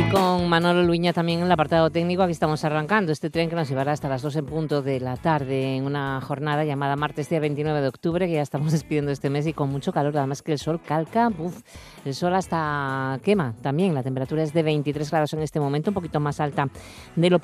[0.00, 3.54] Y con Manolo Luña también en el apartado técnico, aquí estamos arrancando este tren que
[3.54, 7.28] nos llevará hasta las 2 en punto de la tarde en una jornada llamada martes
[7.28, 10.40] día 29 de octubre, que ya estamos despidiendo este mes y con mucho calor, además
[10.40, 11.30] que el sol calca,
[12.06, 15.94] el sol hasta quema también, la temperatura es de 23 grados en este momento, un
[15.94, 16.70] poquito más alta
[17.14, 17.38] de lo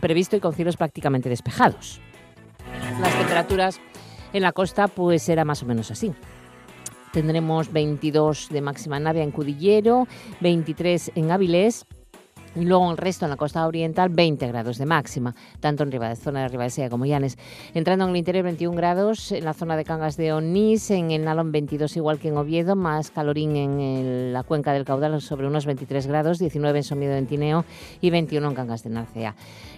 [0.00, 2.00] previsto y con cielos prácticamente despejados.
[3.00, 3.80] Las temperaturas
[4.32, 6.14] en la costa pues será más o menos así.
[7.12, 10.06] Tendremos 22 de máxima nave en Cudillero,
[10.40, 11.86] 23 en Avilés,
[12.54, 16.42] y luego el resto en la costa oriental 20 grados de máxima, tanto en zona
[16.42, 17.38] de Ribadesella como Llanes.
[17.74, 21.24] Entrando en el interior 21 grados, en la zona de Cangas de Onís, en el
[21.24, 25.66] Nalón 22 igual que en Oviedo, más calorín en la cuenca del caudal sobre unos
[25.66, 27.64] 23 grados, 19 en Somiedo en Tineo
[28.00, 29.34] y 21 en Cangas de Narcea.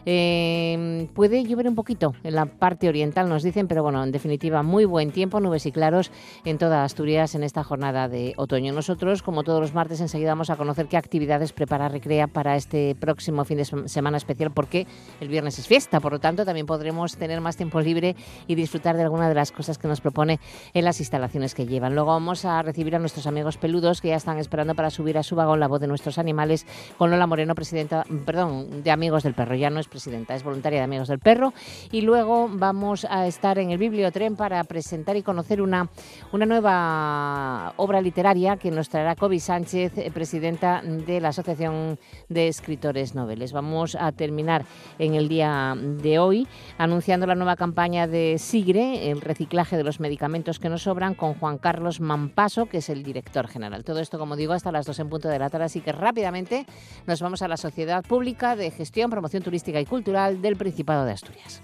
[0.06, 4.62] Eh, puede llover un poquito en la parte oriental, nos dicen, pero bueno, en definitiva,
[4.62, 6.10] muy buen tiempo, nubes y claros
[6.44, 8.72] en toda Asturias en esta jornada de otoño.
[8.72, 12.94] Nosotros, como todos los martes, enseguida vamos a conocer qué actividades prepara Recrea para este
[12.94, 14.86] próximo fin de semana especial, porque
[15.20, 18.16] el viernes es fiesta, por lo tanto, también podremos tener más tiempo libre
[18.46, 20.40] y disfrutar de alguna de las cosas que nos propone
[20.74, 21.94] en las instalaciones que llevan.
[21.94, 25.22] Luego vamos a recibir a nuestros amigos peludos que ya están esperando para subir a
[25.22, 26.66] su vagón la voz de nuestros animales
[26.98, 29.54] con Lola Moreno, presidenta, perdón, de Amigos del Perro.
[29.54, 31.52] Ya no es presidenta, es voluntaria de Amigos del Perro.
[31.92, 35.90] Y luego vamos a estar en el Bibliotren para presentar y conocer una,
[36.32, 42.48] una nueva obra literaria que nos traerá Kobe Sánchez, eh, presidenta de la Asociación de
[42.48, 43.52] Escritores Noveles.
[43.52, 44.64] Vamos a terminar
[44.98, 46.46] en el día de hoy
[46.78, 51.34] anunciando la nueva campaña de Sigre, el reciclaje de los medicamentos que nos sobran, con
[51.34, 53.84] Juan Carlos Mampaso, que es el director general.
[53.84, 56.66] Todo esto, como digo, hasta las dos en punto de la tarde, así que rápidamente
[57.06, 61.12] nos vamos a la Sociedad Pública de Gestión, Promoción Turística y Cultural del Principado de
[61.12, 61.62] Asturias.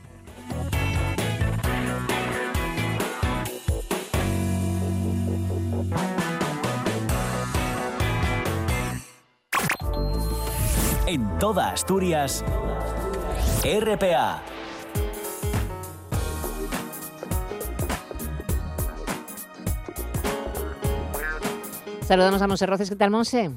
[11.06, 12.44] En toda Asturias,
[13.62, 14.42] RPA.
[22.02, 22.88] Saludamos a Monse Roces.
[22.88, 23.50] ¿Qué tal, Monse?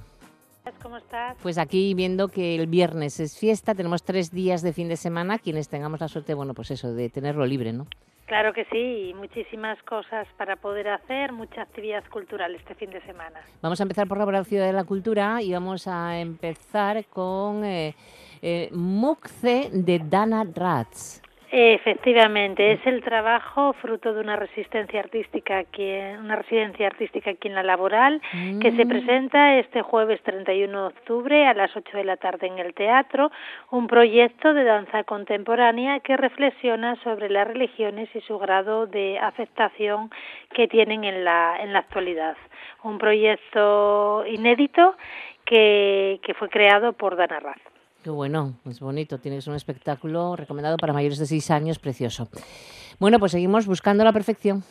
[0.82, 1.38] ¿Cómo estás?
[1.42, 5.40] Pues aquí viendo que el viernes es fiesta, tenemos tres días de fin de semana,
[5.40, 7.88] quienes tengamos la suerte, bueno, pues eso, de tenerlo libre, ¿no?
[8.30, 13.40] Claro que sí, muchísimas cosas para poder hacer, mucha actividad cultural este fin de semana.
[13.60, 17.96] Vamos a empezar por la Ciudad de la Cultura y vamos a empezar con eh,
[18.44, 21.24] eh, de Dana Ratz.
[21.52, 25.90] Efectivamente, es el trabajo fruto de una resistencia artística aquí,
[26.20, 28.22] una residencia artística aquí en la Laboral,
[28.62, 28.88] que se Mm.
[28.88, 33.32] presenta este jueves 31 de octubre a las 8 de la tarde en el teatro,
[33.72, 40.12] un proyecto de danza contemporánea que reflexiona sobre las religiones y su grado de aceptación
[40.54, 42.38] que tienen en la, en la actualidad.
[42.84, 44.96] Un proyecto inédito
[45.46, 47.58] que, que fue creado por Dana Raz.
[48.04, 49.18] Qué bueno, es bonito.
[49.18, 52.30] Tienes un espectáculo recomendado para mayores de seis años, precioso.
[52.98, 54.64] Bueno, pues seguimos buscando la perfección.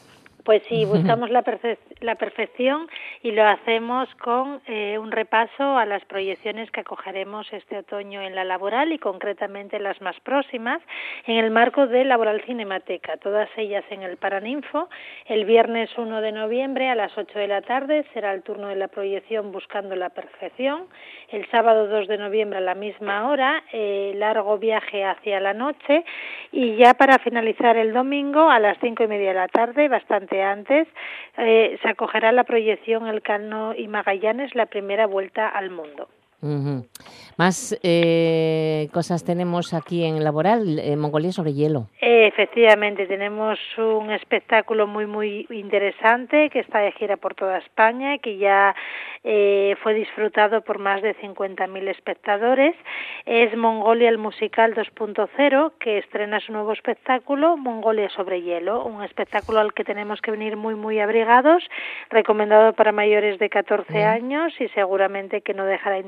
[0.45, 2.89] Pues sí, buscamos la, perfe la perfección
[3.23, 8.35] y lo hacemos con eh, un repaso a las proyecciones que acogeremos este otoño en
[8.35, 10.81] la laboral y concretamente las más próximas
[11.27, 14.89] en el marco de Laboral Cinemateca, todas ellas en el Paraninfo.
[15.27, 18.77] El viernes 1 de noviembre a las 8 de la tarde será el turno de
[18.77, 20.87] la proyección Buscando la Perfección.
[21.31, 26.05] El sábado 2 de noviembre a la misma hora, eh, Largo Viaje hacia la Noche
[26.53, 30.38] y ya para finalizar el domingo a las cinco y media de la tarde, bastante
[30.43, 30.89] antes,
[31.37, 36.09] eh, se acogerá la proyección El Cano y Magallanes, la primera vuelta al mundo.
[37.39, 41.87] Más eh, cosas tenemos aquí en Laboral, eh, Mongolia sobre hielo.
[42.01, 48.19] Efectivamente, tenemos un espectáculo muy, muy interesante que está de gira por toda España y
[48.19, 48.75] que ya
[49.25, 52.77] eh, fue disfrutado por más de 50.000 espectadores.
[53.27, 59.61] Es Mongolia el Musical 2.0, que estrena su nuevo espectáculo, Mongolia sobre hielo, un espectáculo
[59.61, 61.63] al que tenemos que venir muy, muy abrigados,
[62.11, 64.07] recomendado para mayores de 14 mm.
[64.07, 65.99] años y seguramente que no dejará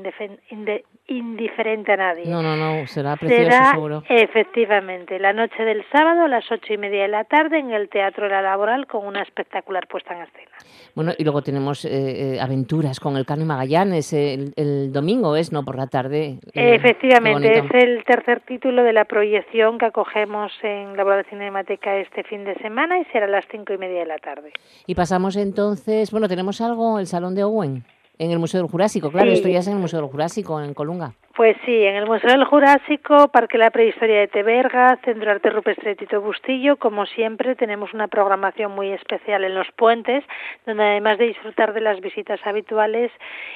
[1.21, 2.25] indiferente a nadie.
[2.25, 4.03] No, no, no, será precioso será, seguro.
[4.09, 7.89] Efectivamente, la noche del sábado a las ocho y media de la tarde en el
[7.89, 10.57] Teatro de la Laboral con una espectacular puesta en escena.
[10.95, 15.51] Bueno, y luego tenemos eh, aventuras con el Cano y Magallanes el, el, domingo, ¿es?
[15.51, 15.63] ¿No?
[15.63, 16.39] Por la tarde.
[16.53, 21.97] Eh, Efectivamente, es el tercer título de la proyección que acogemos en la Laboral Cinemateca
[21.97, 24.51] este fin de semana y será a las cinco y media de la tarde.
[24.85, 27.83] Y pasamos entonces, bueno, tenemos algo, el Salón de Owen.
[28.17, 30.73] En el Museo del Jurásico, claro, esto ya es en el Museo del Jurásico, en
[30.73, 31.13] Colunga.
[31.35, 35.95] Pues sí, en el Museo del Jurásico, Parque La Prehistoria de Teberga, Centro Arte Rupestre
[35.95, 40.25] Tito Bustillo, como siempre tenemos una programación muy especial en los puentes,
[40.65, 43.11] donde además de disfrutar de las visitas habituales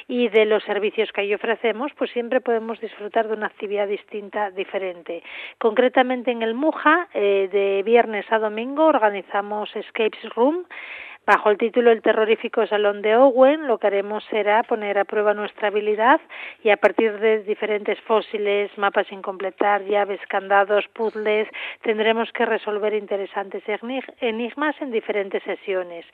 [0.08, 4.52] y de los servicios que ahí ofrecemos, pues siempre podemos disfrutar de una actividad distinta,
[4.52, 5.22] diferente.
[5.60, 10.66] Concretamente en el Muja, eh, de viernes a domingo, organizamos Escapes Room,
[11.26, 15.34] Bajo el título El terrorífico Salón de Owen, lo que haremos será poner a prueba
[15.34, 16.22] nuestra habilidad
[16.64, 21.48] y a partir de diferentes fósiles, mapas sin completar, llaves, candados, puzzles,
[21.82, 23.64] tendremos que resolver interesantes
[24.22, 26.06] enigmas en diferentes sesiones.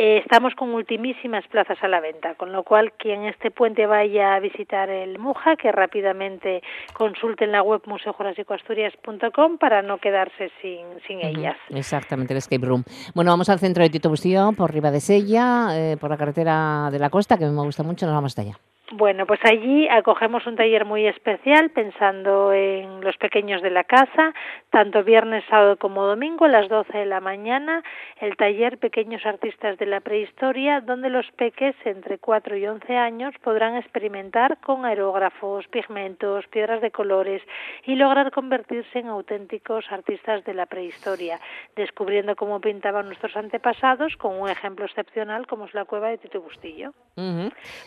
[0.00, 4.36] Eh, estamos con ultimísimas plazas a la venta, con lo cual quien este puente vaya
[4.36, 6.62] a visitar el Muja, que rápidamente
[6.92, 11.56] consulte en la web museojurásicoasturias.com para no quedarse sin, sin ellas.
[11.70, 12.84] Exactamente, el escape room.
[13.12, 16.90] Bueno, vamos al centro de Tito Bustillo, por Riva de Sella, eh, por la carretera
[16.92, 18.67] de la costa, que me gusta mucho, nos vamos hasta allá.
[18.90, 24.32] Bueno, pues allí acogemos un taller muy especial pensando en los pequeños de la casa,
[24.70, 27.82] tanto viernes, sábado como domingo a las 12 de la mañana,
[28.18, 33.34] el taller Pequeños Artistas de la Prehistoria, donde los peques entre 4 y 11 años
[33.42, 37.42] podrán experimentar con aerógrafos, pigmentos, piedras de colores
[37.84, 41.38] y lograr convertirse en auténticos artistas de la prehistoria,
[41.76, 46.40] descubriendo cómo pintaban nuestros antepasados con un ejemplo excepcional como es la cueva de Tito
[46.40, 46.94] Bustillo.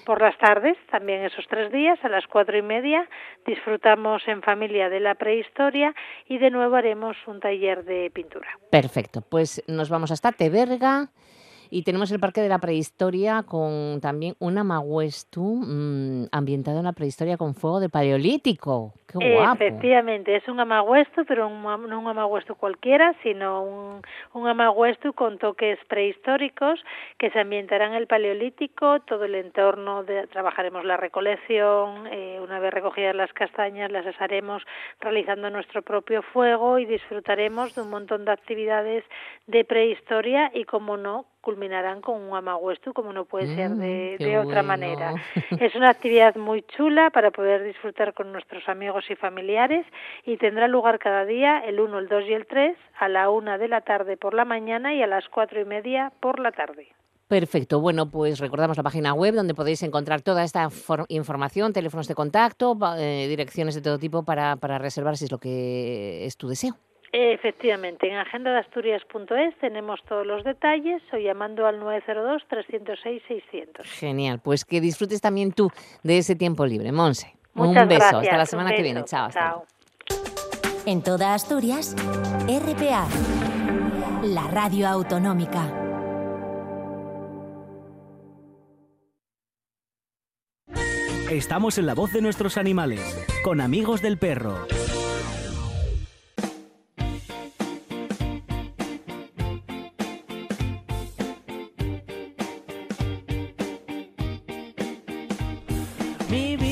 [0.06, 3.08] Por las tardes también esos tres días a las cuatro y media
[3.46, 5.96] disfrutamos en familia de la prehistoria
[6.28, 8.60] y de nuevo haremos un taller de pintura.
[8.70, 11.10] Perfecto, pues nos vamos hasta Teberga
[11.72, 16.92] y tenemos el Parque de la Prehistoria con también un amaguestu mmm, ambientado en la
[16.92, 18.94] prehistoria con fuego de paleolítico.
[19.08, 19.64] ¡Qué guapo!
[19.64, 24.02] Efectivamente, es un amaguestu, pero un, no un amaguestu cualquiera, sino un,
[24.34, 26.80] un amaguestu con toques prehistóricos
[27.18, 32.60] que se ambientarán en el paleolítico, todo el entorno, de, trabajaremos la recolección, eh, una
[32.60, 34.64] vez recogidas las castañas las asaremos
[35.00, 39.06] realizando nuestro propio fuego y disfrutaremos de un montón de actividades
[39.48, 44.24] de prehistoria y, como no, culminarán con un amaguestu, como no puede ser de, Mm,
[44.24, 45.14] de otra manera.
[45.62, 49.86] Es una actividad muy chula para poder disfrutar con nuestros amigos y familiares
[50.26, 53.58] y tendrá lugar cada día el 1, el 2 y el 3 a la 1
[53.58, 56.88] de la tarde por la mañana y a las 4 y media por la tarde.
[57.28, 57.80] Perfecto.
[57.80, 60.68] Bueno, pues recordamos la página web donde podéis encontrar toda esta
[61.08, 65.38] información, teléfonos de contacto, eh, direcciones de todo tipo para, para reservar si es lo
[65.38, 66.76] que es tu deseo.
[67.14, 73.84] Efectivamente, en agendadasturias.es tenemos todos los detalles o llamando al 902-306-600.
[73.84, 75.70] Genial, pues que disfrutes también tú
[76.04, 76.94] de ese tiempo libre.
[76.94, 79.04] Monse, Muchas un beso, gracias, hasta la semana que viene.
[79.04, 79.28] Chao.
[79.28, 79.66] hasta Chao.
[80.86, 81.98] En toda Asturias,
[82.48, 83.06] RPA,
[84.24, 85.70] la radio autonómica.
[91.30, 94.66] Estamos en la voz de nuestros animales, con amigos del perro.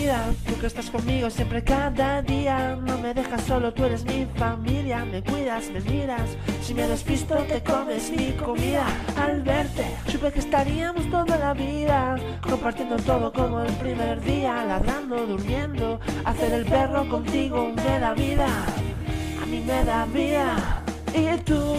[0.09, 2.75] Tú que estás conmigo siempre cada día.
[2.81, 6.35] No me dejas solo, tú eres mi familia Me cuidas, me miras.
[6.63, 8.87] Si me despisto te comes mi comida.
[9.21, 15.27] Al verte, supe que estaríamos toda la vida Compartiendo todo como el primer día Ladrando,
[15.27, 18.47] durmiendo Hacer el perro contigo me da vida
[19.43, 20.81] A mí me da vida.
[21.13, 21.75] Y tú,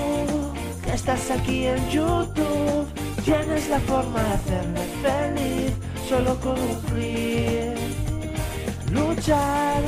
[0.85, 2.87] que estás aquí en YouTube
[3.25, 5.73] Tienes la forma de hacerme feliz
[6.09, 8.00] Solo cumplir
[8.91, 9.83] Luchar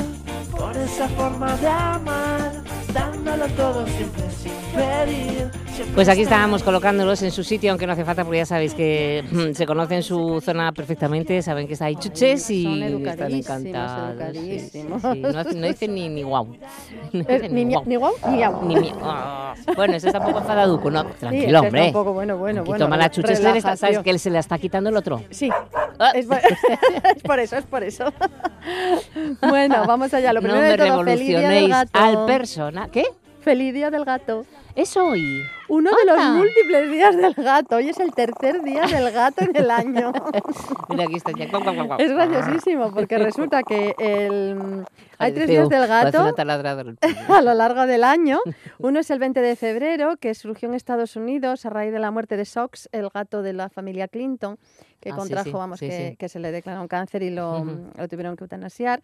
[0.50, 5.62] por esa forma de amar Dándolo todo siempre sin pedir
[5.94, 9.24] Pues aquí estábamos colocándolos en su sitio, aunque no hace falta, porque ya sabéis que
[9.30, 14.34] mm, se conocen su zona perfectamente, saben que está ahí chuches y son están encantados.
[14.34, 14.82] sí, sí.
[14.84, 14.98] No,
[15.44, 16.46] no dicen ni, ni guau.
[17.12, 17.84] No Eh, dicen ni, guau.
[17.86, 18.62] ni guau ni guau.
[18.64, 19.54] Ni mi- ah.
[19.76, 21.04] Bueno, ese está un poco enfadaduco, ¿no?
[21.04, 21.86] Tranquilo, está hombre.
[21.86, 22.84] un poco bueno, bueno, bueno.
[22.84, 25.20] Toma la chuches, está- sabes que él se la está quitando el otro.
[25.30, 25.50] Sí,
[25.98, 26.10] Ah.
[26.14, 26.38] es por,
[27.16, 28.04] es por eso, es por eso.
[29.48, 30.32] bueno, vamos allá.
[30.32, 31.90] Lo no primero me de todo, revolucionéis gato.
[31.98, 32.88] al persona.
[32.90, 33.04] ¿Qué?
[33.40, 34.44] Feliz día del gato.
[34.74, 35.42] Es hoy.
[35.68, 37.76] Uno de los múltiples días del gato.
[37.76, 40.12] Hoy es el tercer día del gato en el año.
[40.88, 41.44] Mira, aquí está ya.
[41.98, 44.84] Es graciosísimo porque resulta que el,
[45.18, 46.34] Hay tres días del gato
[47.28, 48.40] a lo largo del año.
[48.78, 52.10] Uno es el 20 de febrero, que surgió en Estados Unidos a raíz de la
[52.10, 54.58] muerte de Sox, el gato de la familia Clinton,
[55.00, 57.64] que Ah, contrajo, sí, vamos, sí, que, que se le declaró un cáncer y lo,
[57.64, 59.02] lo tuvieron que eutanasiar.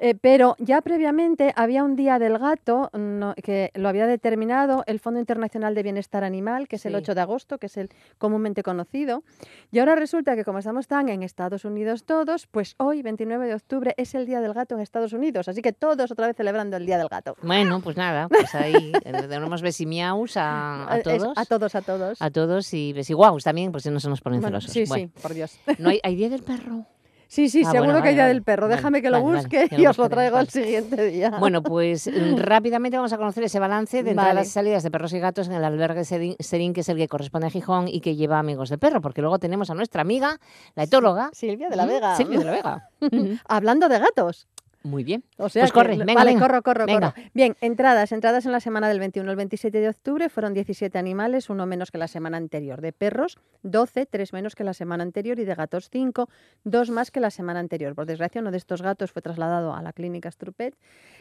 [0.00, 5.00] Eh, pero ya previamente había un día del gato no, que lo había determinado el
[5.00, 6.98] Fondo Internacional de Bienestar Animal, que es el Sí.
[6.98, 9.24] 8 de agosto, que es el comúnmente conocido.
[9.72, 13.54] Y ahora resulta que como estamos tan en Estados Unidos todos, pues hoy, 29 de
[13.54, 15.48] octubre, es el Día del Gato en Estados Unidos.
[15.48, 17.34] Así que todos otra vez celebrando el Día del Gato.
[17.42, 21.36] Bueno, pues nada, pues ahí eh, le damos besimiaus a, a Es- todos.
[21.36, 22.22] a todos, a todos.
[22.22, 24.72] A todos y besiguaus también, pues si no se nos ponen Bueno, celosos.
[24.72, 25.58] sí, Bueno, sí, por Dios.
[25.78, 26.86] ¿No hay, hay Día del Perro?
[27.30, 28.28] Sí, sí, Ah, seguro bueno, que vale, vale.
[28.34, 28.62] del Perro.
[28.68, 31.30] Vale, Déjame que lo busque que y os lo traigo el siguiente día.
[31.38, 35.12] Bueno, pues mm, rápidamente vamos a conocer ese balance de entradas y salidas de perros
[35.12, 38.16] y gatos en el albergue Serín, que es el que corresponde a Gijón y que
[38.16, 40.38] lleva amigos del perro, porque luego tenemos a nuestra amiga,
[40.74, 41.28] la etóloga.
[41.34, 42.16] Silvia de la Vega.
[42.16, 42.50] Silvia de la
[43.00, 43.42] Vega.
[43.46, 44.48] Hablando de gatos.
[44.82, 45.24] Muy bien.
[45.38, 47.12] O sea Pues que- corre, venga, vale, venga, corro, corro, venga.
[47.12, 47.26] corro.
[47.34, 51.50] Bien, entradas, entradas en la semana del 21 al 27 de octubre fueron 17 animales,
[51.50, 52.80] uno menos que la semana anterior.
[52.80, 56.28] De perros, 12, tres menos que la semana anterior y de gatos 5,
[56.64, 57.94] dos más que la semana anterior.
[57.94, 60.76] Por desgracia, uno de estos gatos fue trasladado a la clínica Strupet,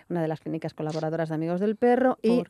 [0.10, 2.44] una de las clínicas colaboradoras de Amigos del Perro, y,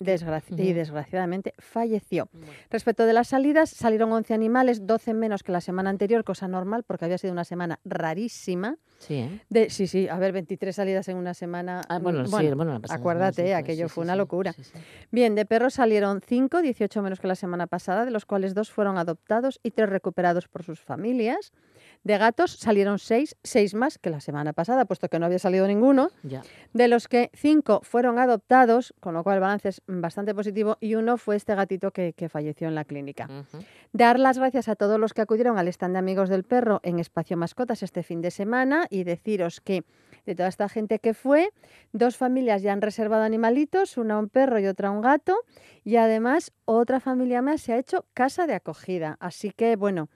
[0.73, 2.29] desgraciadamente falleció.
[2.69, 6.83] Respecto de las salidas, salieron 11 animales, 12 menos que la semana anterior, cosa normal
[6.83, 8.77] porque había sido una semana rarísima.
[8.99, 9.41] Sí, ¿eh?
[9.49, 11.81] De, sí, sí, a ver, 23 salidas en una semana.
[11.87, 14.05] Ah, bueno, mm, sí, bueno, la pasada acuérdate, semana sí fue, aquello sí, fue sí,
[14.07, 14.53] una sí, locura.
[14.53, 14.79] sí, sí.
[15.11, 18.71] Bien, de perros salieron 5, 18 menos que la semana pasada, de los cuales dos
[18.71, 21.51] fueron adoptados y tres recuperados por sus familias.
[22.03, 25.67] De gatos salieron 6, 6 más que la semana pasada, puesto que no había salido
[25.67, 26.41] ninguno, Ya.
[26.73, 30.95] de los que 5 fueron adoptados, con lo cual el balance es bastante positivo, y
[30.95, 33.27] uno fue este gatito que, que falleció en la clínica.
[33.93, 36.99] Dar las gracias a todos los que acudieron al stand de Amigos del Perro en
[36.99, 39.83] Espacio Mascotas este fin de semana y deciros que
[40.25, 41.49] de toda esta gente que fue,
[41.93, 45.35] dos familias ya han reservado animalitos, una un perro y otra un gato,
[45.85, 49.15] y además otra familia más se ha hecho casa de acogida.
[49.21, 50.09] Así que, bueno,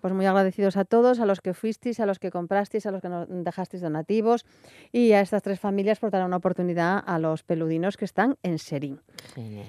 [0.00, 3.00] pues muy agradecidos a todos, a los que fuisteis, a los que comprasteis, a los
[3.00, 4.44] que nos dejasteis donativos
[4.90, 8.58] y a estas tres familias por dar una oportunidad a los peludinos que están en
[8.58, 9.00] Serín.
[9.32, 9.66] Genial.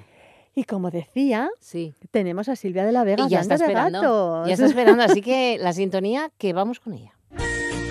[0.56, 1.94] Y como decía, Sí.
[2.10, 4.00] tenemos a Silvia de la Vega Y ya está esperando.
[4.00, 4.48] gatos.
[4.48, 7.12] Ya está esperando, así que la sintonía, que vamos con ella.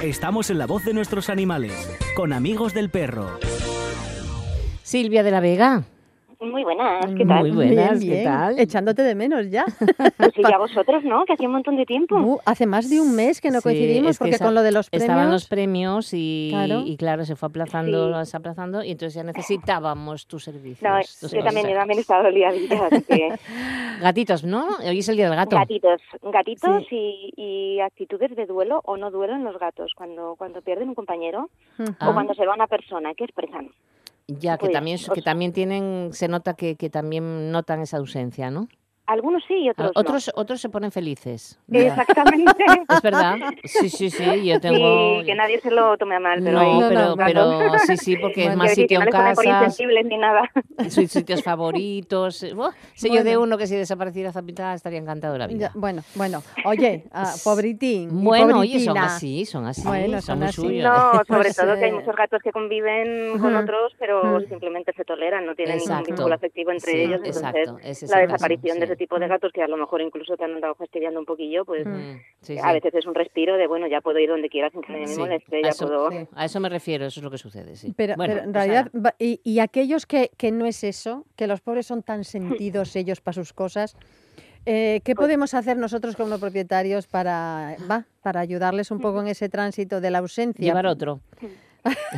[0.04, 1.72] Estamos en la voz de nuestros animales,
[2.14, 3.40] con amigos del perro.
[4.84, 5.86] Silvia de la Vega.
[6.44, 7.40] Muy buenas, ¿qué tal?
[7.42, 8.24] Muy buenas, Bien, ¿qué bien.
[8.26, 8.60] tal?
[8.60, 9.66] Echándote de menos ya.
[10.18, 11.24] Pues sí, ya vosotros, ¿no?
[11.26, 12.18] Que hacía un montón de tiempo.
[12.18, 14.56] Uh, hace más de un mes que no Sí, coincidimos es que porque esa- con
[14.56, 15.04] lo de los premios...
[15.10, 16.84] Estaban los premios y Claro.
[16.86, 18.32] y claro, se fue aplazando, Sí.
[18.32, 20.82] se aplazando y entonces ya necesitábamos tus servicios.
[20.82, 23.30] No, tus yo también, yo también he estado liadita, así que
[24.02, 24.68] Gatitos, ¿no?
[24.86, 25.56] Hoy es el día del gato.
[25.56, 30.62] gatitos, gatitos y, y actitudes de duelo o no duelo en los gatos, cuando, cuando
[30.62, 31.50] pierden un compañero.
[32.00, 32.10] Ah.
[32.10, 33.70] o cuando se va una persona, ¿qué expresan?
[34.28, 38.52] Ya, que Pues, también, que también tienen, se nota que, que también notan esa ausencia,
[38.52, 38.68] ¿no?
[39.06, 40.00] Algunos sí y A- otros no.
[40.02, 41.60] otros, otros se ponen felices.
[41.72, 42.64] Exactamente.
[42.90, 43.38] Es verdad.
[43.66, 44.46] Sí, sí, sí.
[44.46, 45.20] Yo tengo.
[45.20, 47.98] Sí, que nadie se lo tome a mal, pero no, No, pero, no, pero sí,
[47.98, 50.50] sí, porque es Bueno, más sitio no en casa, insensibles ni nada.
[50.90, 52.46] sus sitios favoritos.
[52.56, 53.42] buah, sé yo de Bueno.
[53.42, 55.72] uno que si desapareciera Zapita estaría encantado de la Ya, vida.
[55.76, 56.42] bueno, bueno.
[56.66, 58.24] Oye, ah, pobritín.
[58.24, 60.62] Bueno, oye, son así, son así, Bueno, son son muy así.
[60.62, 60.84] suyos.
[60.84, 64.94] No, sobre Pues, todo que hay eh, muchos gatos que conviven con otros, pero simplemente
[64.94, 65.94] se toleran, no tienen Exacto.
[66.04, 67.20] ningún vínculo afectivo entre Sí, ellos.
[67.24, 68.93] Entonces, exacto, es la desaparición de.
[68.94, 71.66] Ese tipo de gatos, que a lo mejor incluso te han andado fastidiando un poquillo,
[71.66, 72.74] pues Mm, sí, a sí.
[72.74, 75.14] veces es un respiro de, bueno, ya puedo ir donde quiera sin que nadie me
[75.14, 76.12] Sí, moleste, a ya eso, puedo...
[76.12, 76.28] sí.
[76.36, 77.94] a eso me refiero, eso es lo que sucede, sí.
[77.98, 81.48] Pero, Bueno, pero en pues realidad, y, y aquellos que, que no es eso, que
[81.48, 83.96] los pobres son tan sentidos ellos para sus cosas,
[84.66, 89.28] eh, ¿qué Pues podemos hacer nosotros como propietarios para, va, para ayudarles un poco en
[89.28, 90.64] ese tránsito de la ausencia?
[90.66, 91.20] Llevar otro.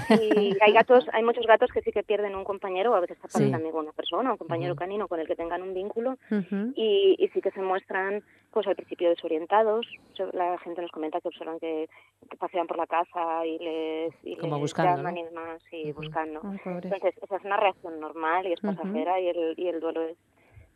[0.09, 3.17] Y hay gatos, hay muchos gatos que sí que pierden un compañero, o a veces
[3.19, 3.51] aparece Sí.
[3.51, 6.17] también con una persona, un compañero canino con el que tengan un vínculo,
[6.75, 9.85] y, y sí que se muestran pues al principio desorientados.
[10.13, 11.89] So- la gente nos comenta que observan que,
[12.29, 15.19] que pasean por la casa y les, y Como les buscando, llaman ¿no?
[15.19, 16.41] y demás y buscando.
[16.65, 20.17] Entonces esa es una reacción normal y es pasajera y el y el duelo es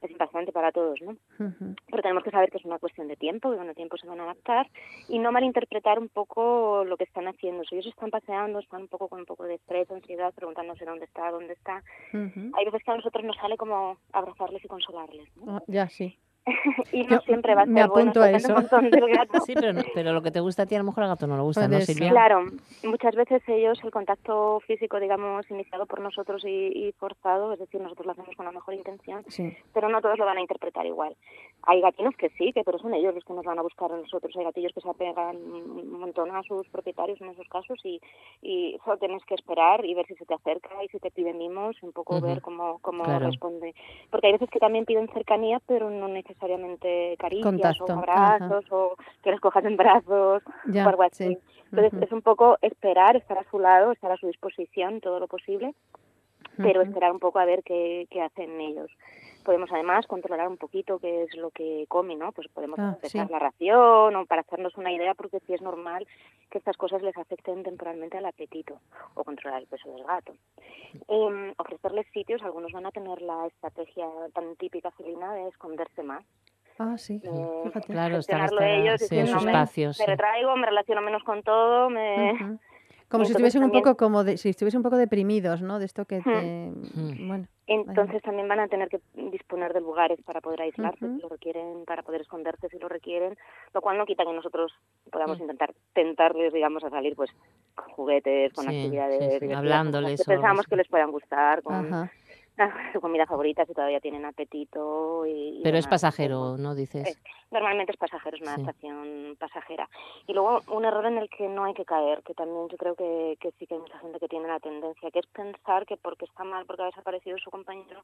[0.01, 1.11] es impactante para todos, ¿no?
[1.11, 1.75] Ujú.
[1.87, 4.07] Pero tenemos que saber que es una cuestión de tiempo, que con el tiempo se
[4.07, 4.67] van a adaptar
[5.07, 7.63] y no malinterpretar un poco lo que están haciendo.
[7.63, 11.05] Si ellos están paseando, están un poco con un poco de estrés, ansiedad, preguntándose dónde
[11.05, 11.83] está, dónde está.
[12.13, 15.57] Hay veces que a nosotros nos sale como abrazarles y consolarles, ¿no?
[15.57, 16.17] Ah, ya, sí.
[16.91, 18.61] y no Yo siempre va a ser me bueno, apunto a depende un eso.
[18.79, 19.39] montón del gato.
[19.41, 21.27] Sí, pero, no- pero lo que te gusta a ti a lo mejor al gato
[21.27, 21.95] no le gusta, ¿no, Puede ser.
[21.95, 22.11] Silvia?
[22.11, 22.45] Claro,
[22.83, 26.49] muchas veces ellos el contacto físico, digamos, iniciado por nosotros y,
[26.87, 29.55] y forzado, es decir, nosotros lo hacemos con la mejor intención, Sí.
[29.73, 31.15] pero no todos lo van a interpretar igual.
[31.63, 33.97] Hay gatinos que sí, que pero son ellos los que nos van a buscar a
[33.97, 34.35] nosotros.
[34.37, 37.99] Hay gatillos que se apegan un montón a sus propietarios en esos casos y,
[38.41, 41.33] y solo tienes que esperar y ver si se te acerca y si te pide
[41.33, 42.25] mimos, un poco Ujú.
[42.25, 43.25] ver cómo, cómo Claro.
[43.27, 43.75] responde.
[44.09, 46.07] Porque hay veces que también piden cercanía, pero no
[46.39, 51.35] necesariamente caricias Contacto, o abrazos o que les cojas en brazos Ya, o algo así.
[51.35, 51.37] sí.
[51.71, 55.27] Entonces es un poco esperar, estar a su lado, estar a su disposición todo lo
[55.27, 55.75] posible,
[56.57, 58.89] pero esperar un poco a ver qué, qué hacen ellos.
[59.49, 62.31] Podemos además controlar un poquito qué es lo que comen, ¿no?
[62.33, 63.31] Pues podemos Ah, empezar sí.
[63.31, 66.05] la ración o para hacernos una idea, porque sí es normal
[66.51, 68.79] que estas cosas les afecten temporalmente al apetito
[69.15, 70.35] o controlar el peso del gato.
[71.07, 76.23] Em, ofrecerles sitios, algunos van a tener la estrategia tan típica felina de esconderse más.
[76.77, 77.19] Ah, sí.
[77.23, 77.87] Eh, Fíjate.
[77.91, 80.05] Claro, estar, gestionarlo estar ellos, sí, diciendo, "Me- espacio, Me sí.
[80.05, 82.37] retraigo, me relaciono menos con todo, me...
[83.09, 85.79] Como si estuviesen un poco como de, si estuviesen un poco deprimidos, ¿no?
[85.79, 87.27] De esto que te, Hmm.
[87.27, 91.29] bueno, Entonces también van a tener que disponer de lugares para poder aislarse si lo
[91.29, 93.35] requieren, para poder esconderse si lo requieren,
[93.73, 94.71] lo cual no quita que nosotros
[95.11, 95.41] podamos Mm.
[95.43, 97.29] intentar tentarles, digamos, a salir pues
[97.75, 102.11] con juguetes, con Sí, actividades sí, hablándoles que pensamos que les puedan gustar, con ajá.
[102.93, 105.25] su comida favorita si todavía tienen apetito.
[105.25, 106.01] Y, y Pero es demás.
[106.01, 106.75] pasajero, ¿no?
[106.75, 107.19] Dices.
[107.51, 108.61] Normalmente es pasajero, es una Sí.
[108.61, 109.89] adaptación pasajera.
[110.27, 112.95] Y luego un error en el que no hay que caer, que también yo creo
[112.95, 115.97] que, que sí que hay mucha gente que tiene la tendencia, que es pensar que
[115.97, 118.03] porque está mal, porque ha desaparecido su compañero,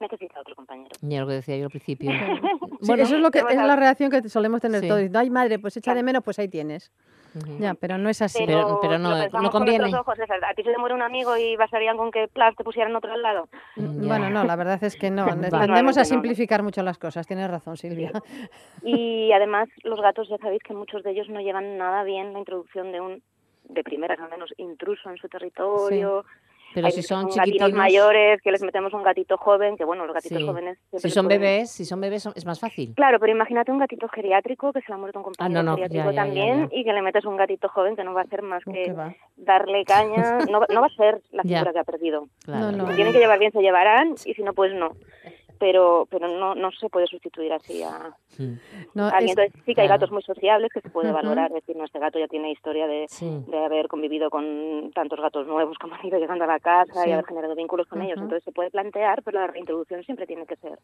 [0.00, 0.94] necesita otro compañero.
[1.00, 2.10] Ya lo que decía yo al principio.
[2.82, 4.88] Sí, Bueno, eso es lo que es la reacción que solemos tener Sí.
[4.88, 5.02] todos.
[5.14, 6.90] Ay, madre, pues echa de menos, pues ahí tienes.
[7.58, 8.44] Ya, pero no es así.
[8.46, 9.84] Pero- pero no- lo con conviene.
[9.94, 12.94] ojos, a ti se te muere un amigo y bastarían con que plas te pusieran
[12.94, 13.48] otro al lado.
[13.76, 15.24] Mm, Bueno, no, la verdad es que no.
[15.70, 16.04] Tendemos a no, ¿no?
[16.04, 17.26] simplificar mucho las cosas.
[17.26, 18.12] Tienes razón, Silvia.
[18.82, 22.38] Y además los gatos ya sabéis que muchos de ellos no llevan nada bien la
[22.38, 23.22] introducción de un
[23.68, 26.24] de primeras al menos intruso en su territorio.
[26.74, 30.14] Pero Hay si son gatitos mayores que les metemos un gatito joven, que bueno, los
[30.14, 30.46] gatitos Sí.
[30.46, 32.94] jóvenes si son pueden- bebés, si son bebés es más fácil.
[32.94, 35.70] Claro, pero imagínate un gatito geriátrico que se le ha muerto un compañero Ah, no,
[35.70, 36.76] no, geriátrico ya, ya, ya, también ya.
[36.78, 38.94] y que le metes un gatito joven que no va a hacer más que
[39.36, 41.58] darle caña, no, va- no va a ser la Ya.
[41.58, 42.26] figura que ha perdido.
[42.44, 42.72] Claro.
[42.72, 42.88] no.
[42.88, 44.90] Si tienen que llevar bien se llevarán y si no pues no.
[45.62, 48.58] Pero pero no no se puede sustituir así a, Mm.
[48.94, 49.38] No, a alguien.
[49.38, 51.48] es- Entonces sí que hay gatos muy sociables que se puede valorar.
[51.50, 53.44] Es decir, no, este gato ya tiene historia de, Sí.
[53.46, 57.10] de haber convivido con tantos gatos nuevos como han ido llegando a la casa Sí.
[57.10, 58.16] y haber generado vínculos con ellos.
[58.18, 60.78] Entonces se puede plantear, pero la reintroducción siempre tiene que ser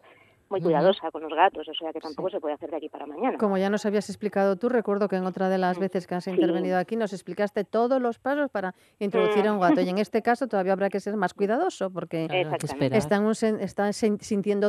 [0.51, 1.67] muy cuidadosa con los gatos.
[1.69, 3.37] O sea que tampoco se puede hacer de aquí para mañana.
[3.39, 6.25] Como ya nos habías explicado tú, recuerdo que en otra de las veces que has
[6.25, 6.31] Sí.
[6.31, 9.81] intervenido aquí nos explicaste todos los pasos para introducir a un gato.
[9.81, 12.29] Y en este caso todavía habrá que ser más cuidadoso porque
[13.25, 13.93] un sen- están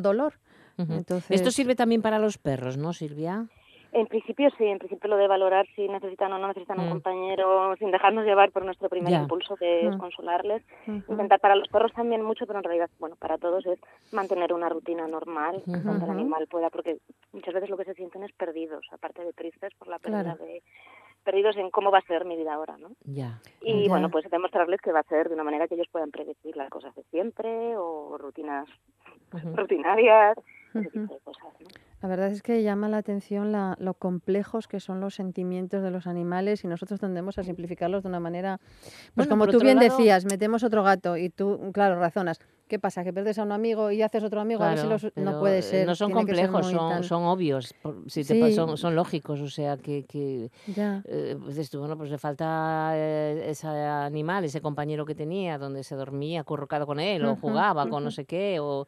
[0.01, 0.33] dolor.
[0.77, 3.47] Entonces, Esto sirve también para los perros, ¿no, Silvia?
[3.91, 6.81] En principio sí, en principio lo de valorar si necesitan o no necesitan Mm.
[6.83, 9.97] un compañero sin dejarnos llevar por nuestro primer impulso que es Mm.
[9.97, 10.61] consolarles.
[11.07, 13.79] Intentar para los perros también mucho, pero en realidad, bueno, para todos es
[14.11, 15.79] mantener una rutina normal Ujú.
[15.87, 16.99] donde el animal pueda, porque
[17.33, 20.45] muchas veces lo que se sienten es perdidos, aparte de tristes por la pérdida Claro.
[20.45, 20.61] de
[21.23, 22.89] perdidos en cómo va a ser mi vida ahora, ¿no?
[23.03, 23.39] Ya.
[23.61, 23.89] Y Ya.
[23.89, 26.69] bueno, pues demostrarles que va a ser de una manera que ellos puedan predecir las
[26.69, 28.67] cosas de siempre o rutinas
[29.55, 30.37] rutinarias,
[30.73, 31.67] ese tipo de cosas, ¿no?
[32.01, 35.91] La verdad es que llama la atención la- lo complejos que son los sentimientos de
[35.91, 38.57] los animales y nosotros tendemos a simplificarlos de una manera,
[39.15, 42.39] pues Bueno, como tú bien lado- decías, metemos otro gato y tú, claro, razonas.
[42.69, 43.03] ¿Qué pasa?
[43.03, 44.63] ¿Que pierdes a un amigo y haces otro amigo?
[44.63, 45.11] a ver si los...
[45.15, 45.87] No puede eh, ser.
[45.87, 47.73] No son complejos, son, son obvios.
[48.13, 48.53] te Sí.
[48.53, 51.01] son, son lógicos, o sea, que, que Ya.
[51.05, 55.95] eh, pues bueno, pues le falta eh, ese animal, ese compañero que tenía, donde se
[55.95, 58.85] dormía acurrucado con él, o jugaba con no sé qué, o...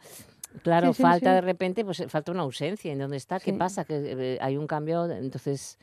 [0.64, 1.36] Claro, Sí, sí, falta sí.
[1.36, 2.92] de repente, pues falta una ausencia.
[2.92, 3.40] ¿En dónde está?
[3.40, 3.86] ¿Qué pasa?
[3.86, 5.78] Que eh, hay un cambio, entonces...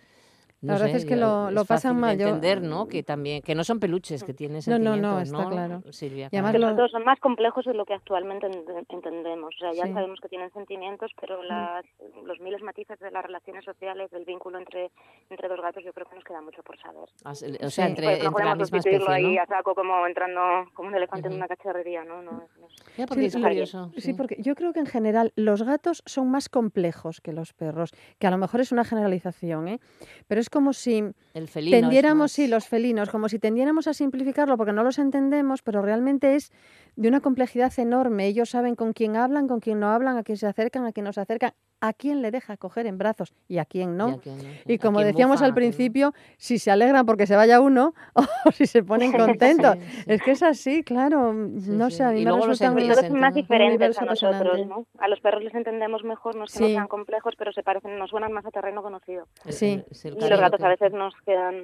[0.60, 2.88] La no verdad sé, es que lo- lo es pasan mal, yo- entender, ¿no?
[2.88, 5.92] Que también, que no son peluches, que tienen No, no, no, sentimientos, está claro.
[5.92, 6.66] Silvia, Y además claro.
[6.66, 9.54] que lo- todos son más complejos de lo que actualmente ent- entendemos.
[9.54, 9.92] O sea, ya Sí.
[9.92, 11.84] sabemos que tienen sentimientos, pero las,
[12.24, 14.90] los miles matices de las relaciones sociales, del vínculo entre,
[15.30, 17.08] entre dos gatos, yo creo que nos queda mucho por saber.
[17.24, 17.80] O sea, Sí.
[17.82, 19.42] entre, Pues no entre la misma especie, ahí ¿no?
[19.42, 20.40] a saco como entrando
[20.74, 21.34] como un elefante Ujú.
[21.36, 22.20] en una cacharrería, ¿no?
[22.22, 23.92] no, no es- Ya, porque Sí, es curioso.
[23.96, 27.92] Sí, porque yo creo que en general los gatos son más complejos que los perros,
[28.18, 29.78] que a lo mejor es una generalización, ¿eh?
[30.26, 30.98] pero es como si
[31.34, 34.98] El es tendiéramos, más- sí, los felinos, como si tendiéramos a simplificarlo porque no los
[34.98, 36.50] entendemos, pero realmente es
[36.96, 38.26] de una complejidad enorme.
[38.26, 41.04] Ellos saben con quién hablan, con quién no hablan, a quién se acercan, a quién
[41.04, 41.52] no se acercan.
[41.80, 44.08] A quién le deja coger en brazos y a quién Y no.
[44.08, 44.48] a quién no, sí.
[44.66, 45.54] Y como quién decíamos bufa, al no.
[45.56, 47.94] principio, si se alegran porque se vaya uno
[48.44, 49.76] o si se ponen contentos.
[49.78, 50.04] Sí, sí.
[50.06, 51.32] Es que es así, claro.
[51.58, 51.96] Sí, no sí.
[51.98, 52.86] sé, a mí Y me resulta muy...
[52.86, 54.66] Los perros son más diferentes a nosotros.
[54.66, 54.86] ¿no?
[54.98, 57.98] A los perros les entendemos mejor, no es que no sean complejos, pero se parecen,
[57.98, 59.28] nos suenan más a terreno conocido.
[59.48, 59.84] Sí.
[60.04, 61.54] Y los gatos que- a veces nos quedan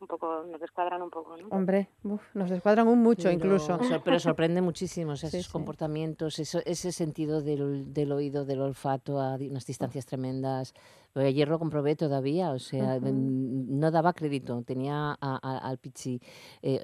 [0.00, 1.48] un poco, nos descuadran un poco, ¿no?
[1.48, 3.78] Hombre, uf, nos descuadran un mucho Pero incluso.
[4.04, 5.52] pero sorprende muchísimo o sea, Sí, esos sí.
[5.52, 10.72] comportamientos, eso- ese sentido del, del oído, del olfato a unas distancias tremendas.
[11.14, 14.62] Ayer lo comprobé todavía, o sea, no daba crédito.
[14.62, 16.20] Tenía a- a- al pichi,
[16.62, 16.80] eh,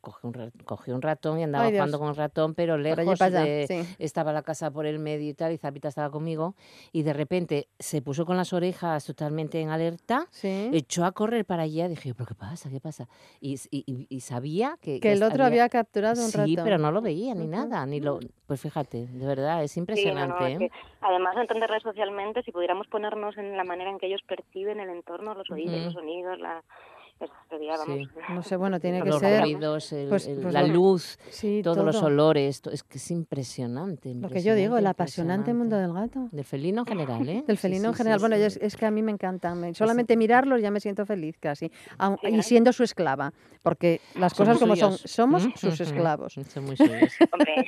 [0.00, 3.42] cogió, un, cogió un ratón y andaba Ay, jugando con el ratón, pero lejos allá,
[3.42, 3.94] de, sí.
[3.98, 6.54] estaba la casa por el medio y tal, y Zapita estaba conmigo,
[6.92, 10.70] y de repente se puso con las orejas totalmente en alerta, Sí.
[10.72, 12.70] echó a correr para allá, dije, ¿pero qué pasa?
[12.70, 13.08] ¿Qué pasa?
[13.40, 13.56] Y,
[14.20, 15.00] sabía que...
[15.00, 16.64] Que el otro había capturado un Sí, ratón.
[16.64, 18.18] pero no lo veía ni nada, ni lo...
[18.46, 20.40] Pues fíjate, de verdad, es Sí, no, impresionante.
[20.40, 20.58] no, es ¿eh?
[20.58, 24.80] que además de entenderles socialmente, si pudiéramos ponernos en la manera en que ellos perciben
[24.80, 26.62] el entorno, los oídos, los sonidos, la...
[27.48, 27.96] Sería, vamos...
[27.98, 28.08] Sí.
[28.30, 29.42] No sé, bueno, tiene que los ser...
[29.42, 32.06] ruidos, el- pues- el- pues la luz, Sí, todos los todo.
[32.06, 34.14] olores, to- es que es impresionante.
[34.14, 36.18] Lo que yo digo, el impresionante, apasionante mundo impresionante.
[36.18, 36.36] del gato.
[36.36, 37.44] Del felino en general, ¿eh?
[37.46, 38.18] Del Sí, felino en sí, general.
[38.18, 39.60] sí, bueno, es, es que a mí me encantan.
[39.60, 41.68] me- Solamente mirarlos ya me siento feliz casi.
[41.68, 42.42] Sí, y ¿no?
[42.42, 43.32] siendo su esclava.
[43.62, 45.10] Porque las Son cosas como son, suyos.
[45.10, 46.32] somos Mm, sus esclavos.
[46.48, 47.14] Son muy suyos.
[47.32, 47.66] Hombre,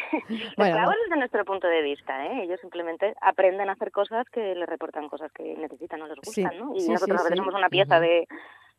[0.57, 2.45] Bueno, esclavos desde nuestro punto de vista, ¿eh?
[2.45, 6.43] Ellos simplemente aprenden a hacer cosas que les reportan cosas que necesitan o les Sí,
[6.43, 6.75] gustan, ¿no?
[6.77, 7.38] Y sí, sí, nosotros a veces sí.
[7.45, 8.05] somos una pieza Ujú.
[8.05, 8.29] de,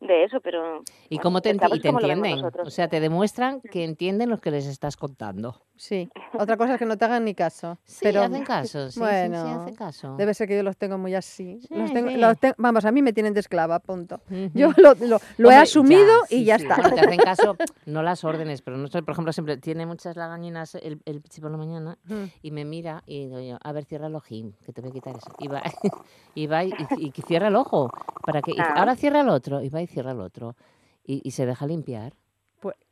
[0.07, 0.81] de eso, pero...
[1.09, 2.45] ¿Y bueno, cómo te, enti- y te entienden?
[2.63, 5.61] O sea, te demuestran que entienden lo que les estás contando.
[5.75, 6.09] Sí.
[6.33, 7.77] Otra cosa es que no te hagan ni caso.
[7.83, 10.15] Sí, pero hacen caso, sí, sí, bueno, sí, hacen caso.
[10.17, 11.59] Debe ser que yo los tengo muy así.
[11.67, 12.17] Sí, Los tengo- sí.
[12.17, 14.21] los te- vamos, a mí me tienen de esclava, punto.
[14.53, 16.63] Yo lo, lo- lo he Hombre, asumido y sí, ya sí.
[16.65, 16.75] está.
[16.81, 17.57] Bueno, te hacen caso,
[17.88, 21.49] no las órdenes, pero no por ejemplo, siempre tiene muchas lagañinas el, el pichi por
[21.51, 22.23] la mañana Mm.
[22.41, 24.93] y me mira y digo yo, a ver, cierra el ojín, que te voy a
[24.93, 25.31] quitar eso.
[25.39, 25.62] Y va
[26.36, 27.89] y, va y, y que cierra el ojo,
[28.25, 28.73] para que, y Ah.
[28.77, 30.55] ahora cierra el otro, y va y cierra el otro.
[31.05, 32.13] Y, y se deja limpiar.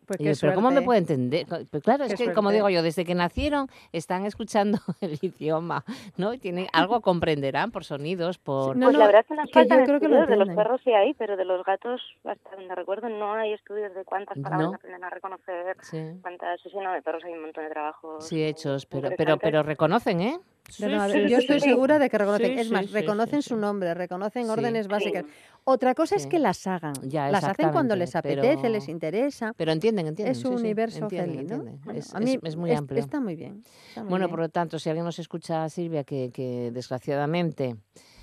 [0.05, 1.45] Pues, yo, pero ¿cómo me puede entender?
[1.47, 5.83] Pues claro, es que como digo yo, desde que nacieron están escuchando el idioma,
[6.17, 6.33] ¿no?
[6.33, 8.75] Y tienen, algo comprenderán por sonidos, por...
[8.75, 10.49] No, pues no, la verdad es que nos que faltan que lo estudios, de los
[10.49, 14.37] perros sí hay, pero de los gatos, hasta donde recuerdo, no hay estudios de cuántas
[14.39, 14.75] palabras No.
[14.75, 16.59] aprenden a reconocer, Sí, cuántas...
[16.61, 18.27] Sí, sí, no, de perros hay un montón de trabajos.
[18.27, 20.39] sí, hechos, pero, pero, pero reconocen, ¿eh?
[20.79, 21.69] No, Sí, yo sí, estoy sí.
[21.69, 22.53] segura de que reconocen.
[22.53, 24.49] Sí, es más, sí, reconocen sí, su nombre, reconocen Sí.
[24.49, 24.91] órdenes Sí.
[24.91, 25.25] básicas.
[25.63, 26.93] Otra cosa es que las hagan.
[27.03, 29.53] Ya, las hacen cuando les apetece, pero- les interesa.
[29.55, 30.31] Pero entienden, entienden.
[30.31, 31.57] es un universo entienden, feliz, ¿no?
[31.83, 32.99] Bueno, Es, a mí es- es muy es- amplio.
[32.99, 33.63] Está muy bien.
[33.89, 34.31] está muy Bueno, bien.
[34.31, 37.75] por lo tanto, si alguien nos escucha, Silvia, que, que desgraciadamente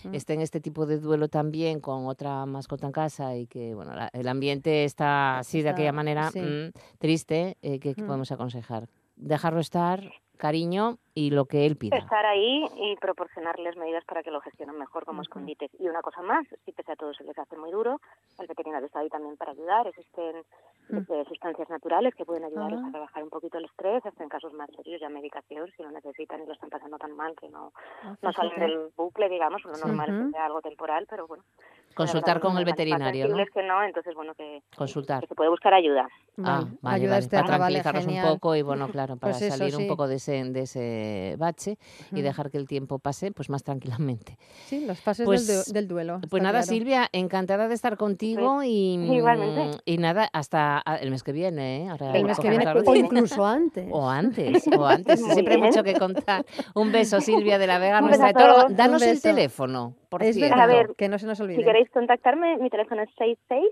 [0.05, 0.15] Mm.
[0.15, 3.95] esté en este tipo de duelo también con otra mascota en casa y que bueno
[3.95, 6.41] la- el ambiente está así de Está- aquella manera sí.
[6.41, 8.07] mm, triste, eh, ¿qué, qué Mm.
[8.07, 8.89] podemos aconsejar?
[9.17, 10.01] Dejarlo estar,
[10.39, 11.99] cariño y lo que él pida.
[11.99, 15.23] Estar ahí y proporcionarles medidas para que lo gestionen mejor como Ujú.
[15.23, 15.71] escondites.
[15.79, 18.01] Y una cosa más, si pese a todo se les hace muy duro,
[18.39, 19.87] el veterinario está ahí también para ayudar.
[19.87, 20.45] Existen
[20.89, 22.89] desde sustancias naturales que pueden ayudarles Ah.
[22.89, 25.91] a rebajar un poquito el estrés, hasta en casos más serios ya medicación, si lo
[25.91, 27.73] necesitan y lo están pasando tan mal que no,
[28.05, 31.45] Ah, no salen del bucle, digamos, lo normal es que sea algo temporal, pero bueno.
[31.99, 33.37] Consultar con el veterinario, ¿no?
[33.53, 35.21] que no, entonces bueno, que, Consultar.
[35.21, 36.09] que se puede buscar ayuda.
[36.45, 39.33] Ah, Vale, vale, ayuda vale, externa, para vale, tranquilizarnos un poco y bueno, claro, para
[39.33, 39.89] Pues eso salir un sí.
[39.89, 41.77] poco de ese, de ese bache
[42.13, 44.39] y dejar que el tiempo pase pues más tranquilamente.
[44.67, 46.21] Sí, las fases Pues- del, du- del duelo.
[46.31, 46.67] Pues nada, claro.
[46.67, 49.79] Silvia, encantada de estar contigo y, igualmente.
[49.85, 51.85] y nada, hasta ah, el mes que viene.
[51.85, 51.89] ¿eh?
[51.89, 53.89] Ahora El mes que viene o incluso antes.
[53.91, 55.21] O antes, o antes.
[55.23, 55.71] Muy Siempre hay bien.
[55.73, 56.45] mucho que contar.
[56.75, 58.67] Un beso, Silvia de la Vega, nuestra etóloga.
[58.71, 60.57] Danos el teléfono, por es cierto.
[60.57, 61.57] verdad, A ver, que no se nos olvide.
[61.59, 63.69] Si queréis contactarme, mi teléfono es 66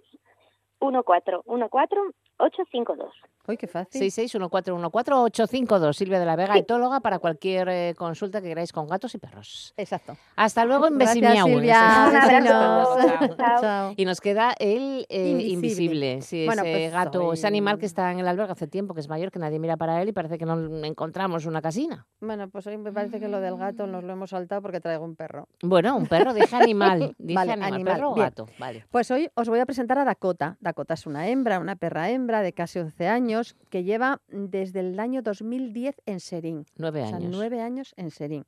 [0.80, 3.12] 1414 852.
[3.48, 4.02] Uy, qué fácil.
[4.02, 9.18] 661414852, Silvia de la Vega, etóloga, para cualquier eh, consulta que queráis con gatos y
[9.18, 9.72] perros.
[9.76, 10.16] Exacto.
[10.34, 11.46] Hasta luego, en Besimiau.
[11.46, 12.06] Silvia.
[12.10, 12.96] Un abrazo.
[12.98, 13.36] Chao.
[13.36, 13.60] Chao.
[13.60, 13.94] Chao.
[13.96, 15.52] Y nos queda el eh, Invisible.
[15.52, 16.22] invisible.
[16.22, 19.00] Sí, Bueno, ese pues gato, ese animal que está en el albergue hace tiempo, que
[19.00, 22.04] es mayor, que nadie mira para él y parece que no encontramos una casina.
[22.20, 25.04] Bueno, pues hoy me parece que lo del gato nos lo hemos saltado porque traigo
[25.04, 25.46] un perro.
[25.62, 27.14] Bueno, un perro, dije animal.
[27.18, 28.46] Dije Vale, animal, animal, perro o gato.
[28.58, 28.84] Vale.
[28.90, 30.56] Pues hoy os voy a presentar a Dakota.
[30.60, 34.98] Dakota es una hembra, una perra hembra de casi 11 años que lleva desde el
[35.00, 36.66] año 2010 en Serín.
[36.76, 37.30] Nueve O sea, años.
[37.32, 38.44] nueve años en Serín.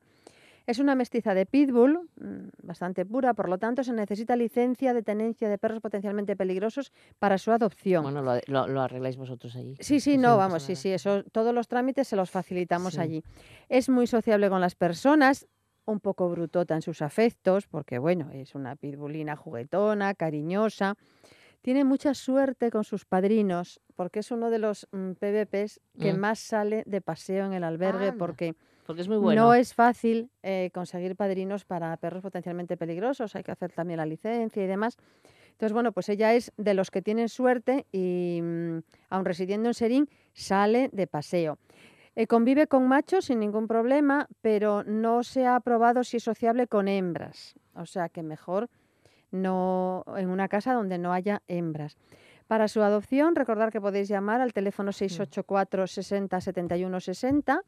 [0.66, 5.02] Es una mestiza de pitbull, mm, bastante pura, por lo tanto se necesita licencia de
[5.02, 8.02] tenencia de perros potencialmente peligrosos para su adopción.
[8.02, 9.76] Bueno, lo, lo- lo arregláis vosotros allí.
[9.80, 13.00] Sí, sí, no, vamos, sí, sí, eso, todos los trámites se los facilitamos Sí.
[13.00, 13.24] allí.
[13.70, 15.46] Es muy sociable con las personas,
[15.86, 20.96] un poco brutota en sus afectos, porque bueno, es una pitbullina juguetona, cariñosa.
[21.62, 26.18] Tiene mucha suerte con sus padrinos, porque es uno de los mm, PVPs que Mm.
[26.18, 28.54] más sale de paseo en el albergue, Porque
[28.96, 29.42] es muy bueno.
[29.46, 34.06] no es fácil eh, conseguir padrinos para perros potencialmente peligrosos, hay que hacer también la
[34.06, 34.96] licencia y demás.
[35.52, 38.78] Entonces, bueno, pues ella es de los que tienen suerte y, mm,
[39.10, 41.58] aun residiendo en Serín, sale de paseo.
[42.14, 46.66] Eh, convive con machos sin ningún problema, pero no se ha probado si es sociable
[46.68, 47.54] con hembras.
[47.74, 48.68] O sea que mejor
[49.30, 51.96] no en una casa donde no haya hembras.
[52.46, 57.62] Para su adopción, recordar que podéis llamar al teléfono 684 60 71 60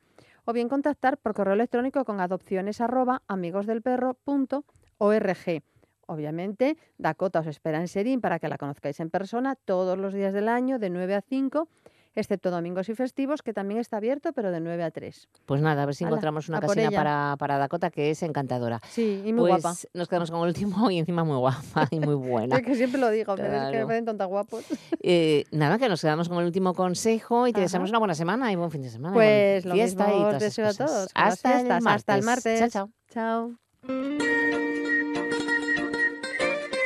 [0.47, 5.63] o bien contactar por correo electrónico con adopciones arroba amigosdelperro.org.
[6.07, 10.33] Obviamente, Dakota os espera en Serín para que la conozcáis en persona todos los días
[10.33, 11.69] del año de 9 a 5,
[12.15, 15.29] excepto domingos y festivos, que también está abierto, pero de 9 a 3.
[15.47, 18.81] Pues nada, a ver si Hala, encontramos una casina para, para Dakota que es encantadora.
[18.89, 19.77] Sí, y muy pues guapa.
[19.95, 22.57] nos quedamos con el último y encima muy guapa y muy buena.
[22.61, 23.79] Es que siempre lo digo, me- es que Claro.
[23.79, 24.65] me parecen tontas guapos.
[25.03, 27.65] Eh, nada, que nos quedamos con el último consejo y te Ajá.
[27.65, 29.15] deseamos una buena semana y buen fin de semana.
[29.15, 31.09] Pues lo fiesta mismo y os todas deseo a todos.
[31.15, 31.87] Hasta el fiestas.
[31.87, 32.61] Hasta el martes.
[32.61, 32.73] martes.
[32.73, 33.57] Chao, chao.
[33.89, 34.21] Chao.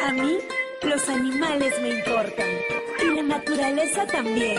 [0.07, 0.39] A mí,
[0.83, 2.47] los animales me importan.
[3.03, 4.59] Y la naturaleza también.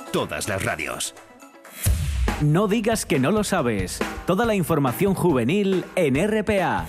[0.11, 1.15] Todas las radios.
[2.41, 3.99] No digas que no lo sabes.
[4.27, 6.85] Toda la información juvenil en RPA.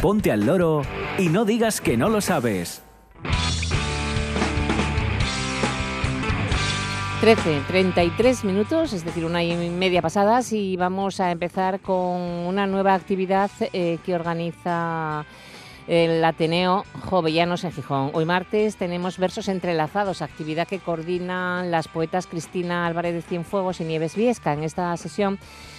[0.00, 0.82] Ponte al loro
[1.18, 2.82] y no digas que no lo sabes.
[7.20, 12.66] 13, 33 minutos, es decir, una y media pasadas, y vamos a empezar con una
[12.66, 15.24] nueva actividad eh, que organiza
[15.86, 18.10] el Ateneo Jovellanos en Gijón.
[18.14, 23.84] Hoy martes tenemos versos entrelazados, actividad que coordinan las poetas Cristina Álvarez de Cienfuegos y
[23.84, 24.52] Nieves Viesca.
[24.52, 25.38] En esta sesión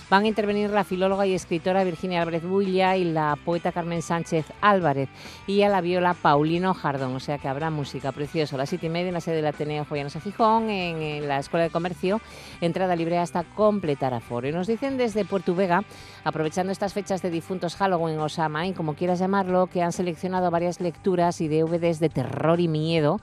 [0.09, 4.45] van a intervenir la filóloga y escritora Virginia Álvarez Builla y la poeta Carmen Sánchez
[4.61, 5.09] Álvarez
[5.47, 7.15] y a la viola Paulino Jardón.
[7.15, 9.47] O sea que habrá música preciosa a las siete y media en la sede del
[9.47, 12.21] Ateneo Jovellanos en Gijón, en, en la Escuela de Comercio,
[12.61, 14.47] entrada libre hasta completar aforo.
[14.47, 15.83] Y nos dicen desde Puerto Vega,
[16.23, 20.79] aprovechando estas fechas de difuntos Halloween o Samhain, como quieras llamarlo, que han seleccionado varias
[20.79, 23.19] lecturas y DVDs de terror y miedo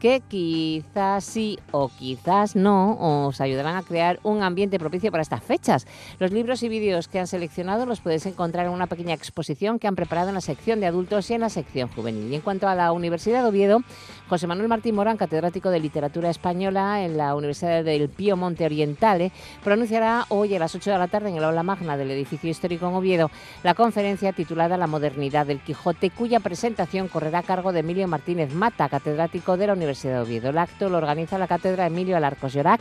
[0.00, 5.44] que quizás sí o quizás no os ayudarán a crear un ambiente propicio para estas
[5.44, 5.86] fechas.
[6.18, 9.86] Los libros y vídeos que han seleccionado los podéis encontrar en una pequeña exposición que
[9.86, 12.32] han preparado en la sección de adultos y en la sección juvenil.
[12.32, 13.82] Y en cuanto a la Universidad de Oviedo,
[14.30, 19.32] José Manuel Martín Morán, catedrático de Literatura Española en la Universidad del Pío Monte Orientale,
[19.64, 22.86] pronunciará hoy a las 8 de la tarde en el aula magna del edificio histórico
[22.86, 23.28] en Oviedo
[23.64, 28.54] la conferencia titulada La modernidad del Quijote, cuya presentación correrá a cargo de Emilio Martínez
[28.54, 30.50] Mata, catedrático de la Universidad de Oviedo.
[30.50, 32.80] El acto lo organiza la cátedra Emilio Alarcos Llorac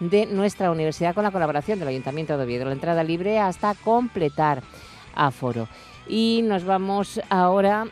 [0.00, 2.66] de nuestra universidad con la colaboración del Ayuntamiento de Oviedo.
[2.66, 4.62] La entrada libre hasta completar
[5.14, 5.66] aforo.
[6.06, 7.86] Y nos vamos ahora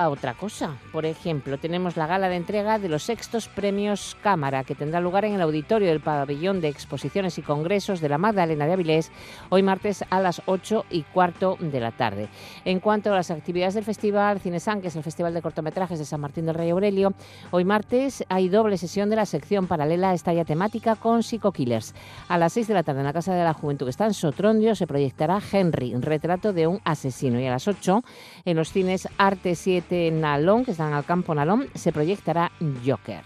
[0.00, 0.78] a otra cosa.
[0.92, 5.26] Por ejemplo, tenemos la gala de entrega de los sextos premios Cámara, que tendrá lugar
[5.26, 9.12] en el auditorio del Pabellón de Exposiciones y Congresos de la Magdalena de Avilés,
[9.50, 12.30] hoy martes a las 8 y cuarto de la tarde.
[12.64, 16.06] En cuanto a las actividades del festival Cinesan, que es el Festival de Cortometrajes de
[16.06, 17.12] San Martín del Rey Aurelio,
[17.50, 21.52] hoy martes hay doble sesión de la sección paralela a esta ya temática con Psycho
[21.52, 21.94] Killers.
[22.28, 24.14] A las 6 de la tarde en la Casa de la Juventud que está en
[24.14, 27.38] Sotrondio se proyectará Henry, un retrato de un asesino.
[27.38, 28.02] Y a las 8
[28.46, 32.52] en los cines Arte 7 Nalón, que están al campo Nalón, se proyectará
[32.84, 33.22] Joker.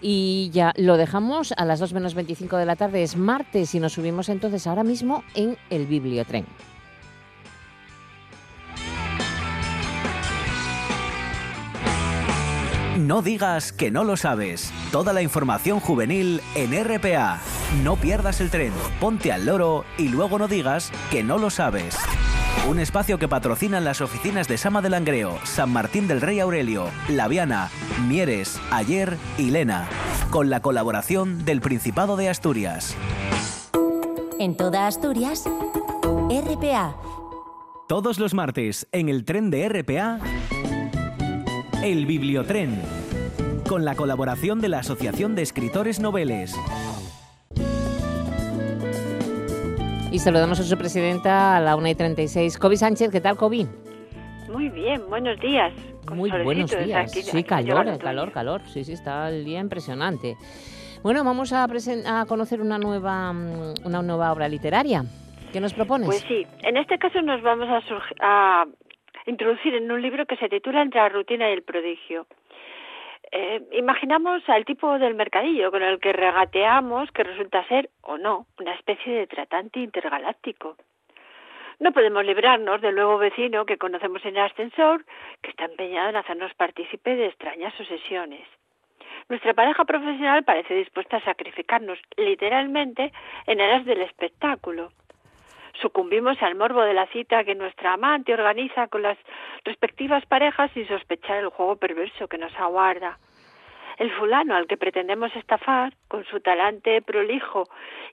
[0.00, 3.80] Y ya lo dejamos a las 2 menos 25 de la tarde, es martes, y
[3.80, 6.46] nos subimos entonces ahora mismo en el Bibliotren.
[12.96, 14.72] No digas que no lo sabes.
[14.92, 17.40] Toda la información juvenil en RPA.
[17.82, 21.96] No pierdas el tren, ponte al loro y luego no digas que no lo sabes.
[22.68, 26.88] Un espacio que patrocinan las oficinas de Sama del Langreo, San Martín del Rey Aurelio,
[27.08, 27.70] Laviana,
[28.06, 29.88] Mieres, Ayer y Lena,
[30.30, 32.96] con la colaboración del Principado de Asturias.
[34.38, 35.44] En toda Asturias,
[36.30, 36.94] RPA.
[37.88, 40.20] Todos los martes en el tren de RPA,
[41.82, 42.80] el Bibliotren,
[43.68, 46.54] con la colaboración de la Asociación de Escritores Noveles.
[50.12, 53.12] Y saludamos a su presidenta a la 1 y 36, Kobe Sánchez.
[53.12, 53.66] ¿Qué tal, Kobe?
[54.50, 55.72] Muy bien, buenos días.
[56.12, 57.12] Muy buenos días.
[57.12, 58.60] sí, calor, calor, calor.
[58.66, 60.36] Sí, sí, está el día impresionante.
[61.04, 65.04] Bueno, vamos a, a conocer una nueva, mm, una nueva obra literaria.
[65.52, 66.06] ¿Qué nos propones?
[66.06, 68.66] Pues sí, en este caso nos vamos a, a
[69.26, 72.26] introducir en un libro que se titula Entre la rutina y el prodigio.
[73.32, 78.46] Eh, imaginamos al tipo del mercadillo con el que regateamos que resulta ser, o no,
[78.58, 80.76] una especie de tratante intergaláctico.
[81.78, 85.04] No podemos librarnos del nuevo vecino que conocemos en el ascensor,
[85.42, 88.46] que está empeñado en hacernos partícipe de extrañas obsesiones.
[89.28, 93.12] Nuestra pareja profesional parece dispuesta a sacrificarnos literalmente
[93.46, 94.92] en aras del espectáculo.
[95.80, 99.16] Sucumbimos al morbo de la cita que nuestra amante organiza con las
[99.64, 103.18] respectivas parejas sin sospechar el juego perverso que nos aguarda.
[103.96, 107.64] El fulano al que pretendemos estafar, con su talante prolijo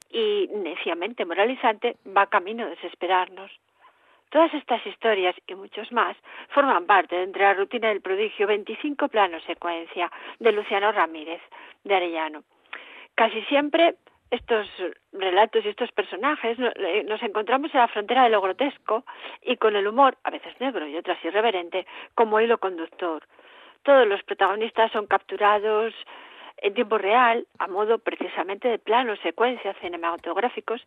[0.10, 3.52] y neciamente moralizante, va camino a desesperarnos.
[4.30, 6.18] Todas estas historias y muchos más
[6.50, 11.42] forman parte de entre la rutina del prodigio 25 planos secuencia de Luciano Ramírez
[11.84, 12.44] de Arellano.
[13.16, 13.96] Casi siempre
[14.30, 14.68] estos
[15.14, 19.06] relatos y estos personajes eh, nos encontramos en la frontera de lo grotesco
[19.42, 23.24] y con el humor, a veces negro y otras irreverente, como hilo conductor.
[23.84, 25.94] Todos los protagonistas son capturados
[26.58, 30.82] en tiempo real, a modo precisamente de planos, secuencias cinematográficos,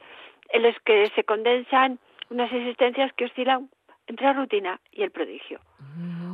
[0.50, 1.98] en los que se condensan
[2.28, 3.70] unas existencias que oscilan
[4.06, 5.60] entre la rutina y el prodigio.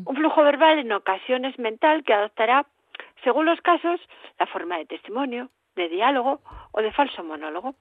[0.07, 2.67] Un flujo verbal en ocasiones mental que adoptará,
[3.23, 4.01] según los casos,
[4.39, 6.41] la forma de testimonio, de diálogo
[6.73, 7.75] o de falso monólogo.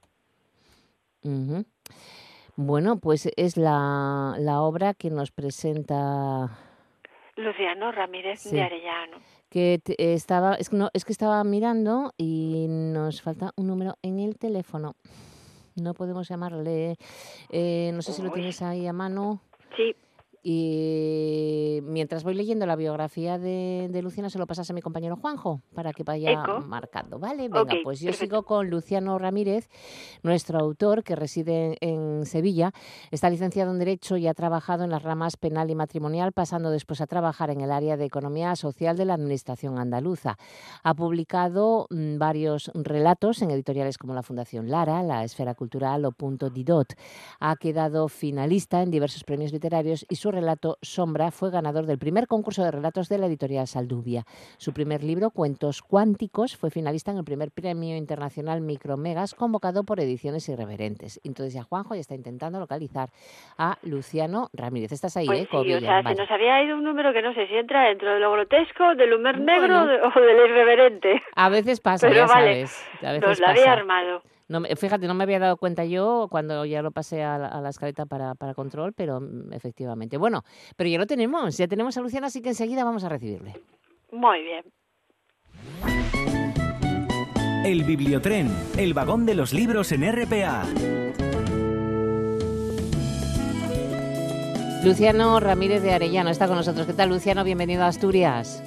[2.54, 6.56] Bueno, pues es la, la, obra que nos presenta
[7.34, 9.18] Luciano Ramírez de Arellano.
[9.50, 14.38] Que estaba, es, no, es que estaba mirando y nos falta un número en el
[14.38, 14.94] teléfono.
[15.74, 16.96] No podemos llamarle.
[17.50, 19.40] Eh, no sé si lo tienes ahí a mano.
[19.76, 19.94] Sí,
[20.48, 25.16] y mientras voy leyendo la biografía de, de, Luciano, se lo pasas a mi compañero
[25.16, 27.48] Juanjo para que vaya marcando, ¿vale?
[27.48, 29.68] Venga, pues yo sigo con Luciano Ramírez,
[30.22, 32.70] nuestro autor que reside en Sevilla.
[33.10, 37.00] Está licenciado en Derecho y ha trabajado en las ramas penal y matrimonial, pasando después
[37.00, 40.36] a trabajar en el área de Economía Social de la Administración Andaluza.
[40.84, 46.12] Ha publicado mm, varios relatos en editoriales como la Fundación Lara, la Esfera Cultural o
[46.12, 46.94] Punto Didot.
[47.40, 52.26] Ha quedado finalista en diversos premios literarios y su relato Sombra fue ganador del primer
[52.26, 54.24] concurso de relatos de la editorial Saldubia.
[54.58, 59.98] Su primer libro, Cuentos Cuánticos, fue finalista en el primer premio internacional Micromegas convocado por
[59.98, 61.20] Ediciones Irreverentes.
[61.24, 63.08] Entonces ya Juanjo ya está intentando localizar
[63.58, 64.92] a Luciano Ramírez.
[64.92, 65.48] Estás ahí, pues ¿eh?
[65.50, 68.12] Sí, o sea, se nos había ido un número que no sé si entra dentro
[68.12, 71.22] de lo grotesco, del humor negro o del irreverente.
[71.34, 72.86] A veces pasa, ya sabes.
[73.02, 74.22] A veces nos la había armado.
[74.48, 78.06] No, fíjate, no me había dado cuenta yo cuando ya lo pasé a la, escaleta
[78.06, 80.16] para, para, control, pero mm, efectivamente.
[80.18, 80.42] Bueno,
[80.76, 83.54] pero ya lo tenemos, ya tenemos a Luciana, así que enseguida vamos a recibirle.
[84.12, 84.64] Muy bien.
[87.64, 90.64] El Bibliotren, el vagón de los libros en RPA.
[94.84, 96.86] Luciano Ramírez de Arellano está con nosotros.
[96.86, 97.42] ¿Qué tal, Luciano?
[97.42, 98.62] Bienvenido a Asturias.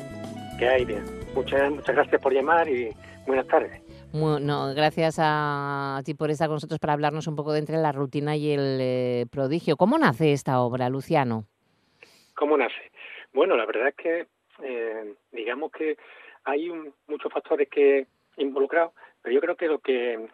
[0.57, 0.83] ¿Qué hay?
[0.83, 1.05] Bien.
[1.33, 2.89] Muchas, muchas gracias por llamar y
[3.25, 3.88] buenas tardes.
[4.11, 7.91] Bueno, gracias a ti por estar con nosotros para hablarnos un poco de entre la
[7.91, 9.77] rutina y el eh, prodigio.
[9.77, 11.45] ¿Cómo nace esta obra, Luciano?
[12.35, 12.91] ¿Cómo nace?
[13.33, 14.27] Bueno, la verdad es que
[14.63, 15.95] eh, digamos que
[16.43, 16.71] hay
[17.07, 20.27] muchos factores que involucrados, pero yo creo que lo que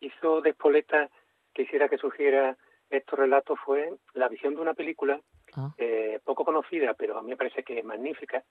[0.00, 1.10] hizo Despoleta
[1.52, 2.56] que hiciera que surgiera
[2.88, 5.20] estos relatos fue la visión de una película
[5.54, 5.74] ah.
[5.76, 8.42] eh, poco conocida, pero a mí me parece que es magnífica.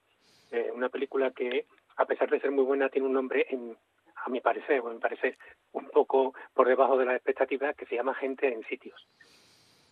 [0.75, 3.75] una película que, a pesar de ser muy buena, tiene un nombre en,
[4.27, 5.37] a mi parecer, o me parece
[5.71, 9.07] un poco por debajo de las expectativas, que se llama Gente en Sitios.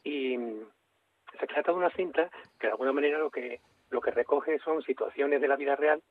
[0.04, 0.38] Y
[1.40, 4.82] se trata de una cinta que de alguna manera lo que, lo que recoge son
[4.84, 6.04] situaciones de la vida real,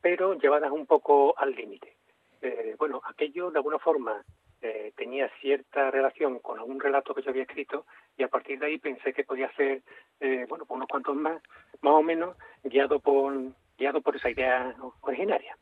[0.00, 1.96] pero llevadas un poco al límite.
[2.42, 4.22] Eh, bueno, aquello de alguna forma
[4.60, 8.66] eh, tenía cierta relación con algún relato que yo había escrito y a partir de
[8.66, 9.82] ahí pensé que podía ser,
[10.20, 11.42] eh, bueno, unos cuantos más,
[11.80, 13.32] más o menos, guiado por,
[13.78, 15.56] guiado por esa idea originaria.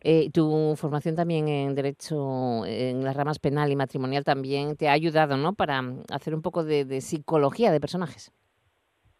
[0.00, 4.92] Eh, tu formación también en Derecho, en las ramas penal y matrimonial también te ha
[4.92, 8.32] ayudado, ¿no?, para mm, hacer un poco de, psicología de personajes.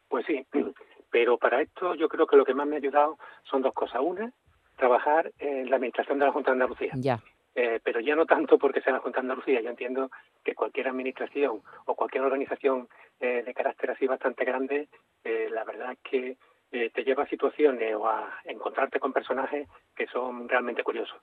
[0.08, 0.46] Pues sí,
[1.10, 3.18] pero para esto yo creo que lo que más me ha ayudado
[3.50, 4.00] son dos cosas.
[4.02, 4.32] Una,
[4.76, 6.92] trabajar en la administración de la Junta de Andalucía.
[6.94, 7.18] Ya.
[7.54, 9.60] Eh, pero ya no tanto porque sea la Junta de Andalucía.
[9.60, 10.10] Yo entiendo
[10.44, 14.88] que cualquier administración o cualquier organización eh, de carácter así bastante grande,
[15.24, 16.36] la verdad es que
[16.70, 21.20] eh, te lleva a situaciones o a encontrarte con personajes que son realmente curiosos.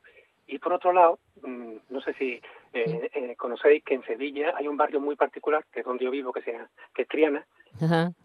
[0.47, 2.39] Y por otro lado, mm, no sé si
[2.73, 6.11] eh, eh, conocéis que en Sevilla hay un barrio muy particular, que es donde yo
[6.11, 7.45] vivo, que, sea, que es Triana,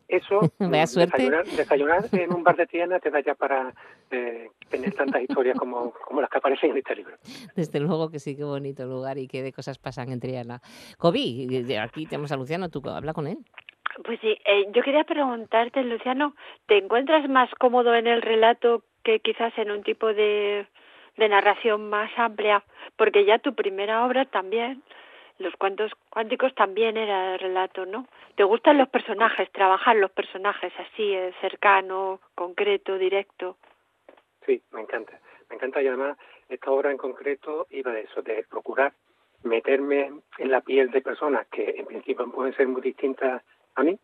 [0.06, 1.16] Eso, Vaya mm, suerte.
[1.16, 3.72] Desayunar, desayunar en un bar de Triana te da ya para
[4.10, 7.16] eh, tener tantas historias como, como las que aparecen en este libro.
[7.56, 10.60] Desde luego que sí, qué bonito lugar y qué de cosas pasan en Triana.
[10.98, 13.38] Kobe, de- de aquí tenemos a Luciano, tú habla con él.
[14.04, 16.34] Pues sí, eh, yo quería preguntarte, Luciano,
[16.66, 20.66] ¿te encuentras más cómodo en el relato que quizás en un tipo de,
[21.16, 22.62] de narración más amplia?
[22.96, 24.82] Porque ya tu primera obra también,
[25.38, 28.06] los cuentos cuánticos también era relato, ¿no?
[28.36, 33.56] ¿Te gustan los personajes, trabajar los personajes así, eh, cercano, concreto, directo?
[34.46, 35.18] Sí, me encanta.
[35.48, 36.16] Me encanta y además
[36.48, 38.92] esta obra en concreto iba de eso, de procurar
[39.42, 43.42] meterme en la piel de personas que en principio pueden ser muy distintas
[43.74, 43.98] a mí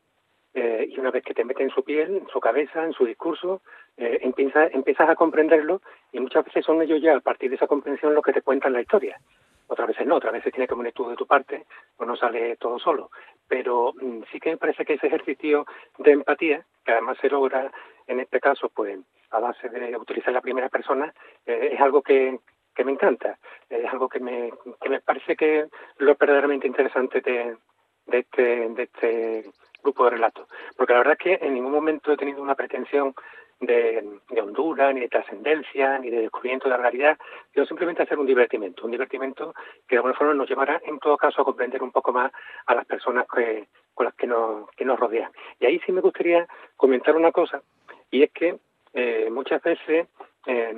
[0.58, 3.04] eh, y una vez que te metes en su piel, en su cabeza, en su
[3.04, 3.60] discurso,
[3.98, 5.82] eh, empiezas, a comprenderlo
[6.12, 8.72] y muchas veces son ellos ya a partir de esa comprensión los que te cuentan
[8.72, 9.20] la historia.
[9.66, 11.66] Otras veces no, otras veces tienes que poner tú de tu parte
[11.98, 13.10] o no sale todo solo.
[13.46, 15.66] Pero mm, sí que me parece que ese ejercicio
[15.98, 17.70] de empatía, que además se logra
[18.06, 18.98] en este caso pues
[19.32, 21.12] a base de utilizar la primera persona,
[21.44, 22.38] eh, es algo que,
[22.74, 23.38] que me encanta,
[23.68, 25.66] es algo que me, que me parece que
[25.98, 27.58] lo verdaderamente interesante de,
[28.06, 29.44] de este, de este
[29.86, 30.48] grupo de relatos.
[30.76, 33.14] Porque la verdad es que en ningún momento he tenido una pretensión
[33.60, 37.18] de, de Honduras, ni de trascendencia, ni de descubrimiento de la realidad,
[37.52, 39.54] sino simplemente hacer un divertimento, un divertimento
[39.86, 42.32] que de alguna forma nos llevará en todo caso a comprender un poco más
[42.66, 45.30] a las personas que, con las que nos, que nos rodean.
[45.60, 47.62] Y ahí sí me gustaría comentar una cosa,
[48.10, 48.58] y es que
[48.92, 50.08] eh, muchas veces
[50.46, 50.74] eh,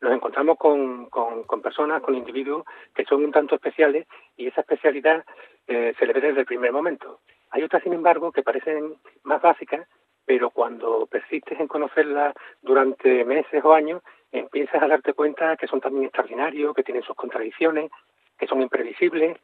[0.00, 2.64] nos encontramos con, con, con, personas, con individuos
[2.94, 4.06] que son un tanto especiales
[4.36, 5.24] y esa especialidad
[5.66, 7.20] eh, se le ve desde el primer momento.
[7.56, 9.88] Hay otras, sin embargo, que parecen más básicas,
[10.26, 15.80] pero cuando persistes en conocerlas durante meses o años, empiezas a darte cuenta que son
[15.80, 17.90] también extraordinarios, que tienen sus contradicciones,
[18.38, 19.38] que son imprevisibles,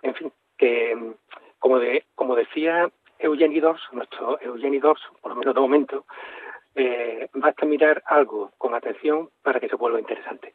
[0.00, 0.96] en fin, que
[1.58, 6.06] como, de, como decía Eugenie Dors, nuestro Eugenie Dors, por lo menos de momento,
[6.74, 10.54] eh, basta mirar algo con atención para que se vuelva interesante.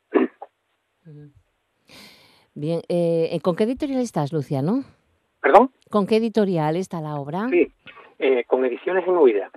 [2.56, 4.84] Bien, eh, ¿con qué editorial estás, Luciano?
[5.44, 5.72] ¿Perdón?
[5.90, 7.50] ¿Con qué editorial está la obra?
[7.50, 7.70] Sí,
[8.18, 9.52] eh, con Ediciones en Huida.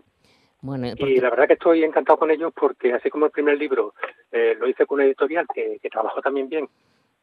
[0.61, 1.13] Bueno, porque...
[1.13, 3.95] Y la verdad que estoy encantado con ellos porque así como el primer libro
[4.33, 6.69] eh, lo hice con una editorial que, que, trabajó también bien,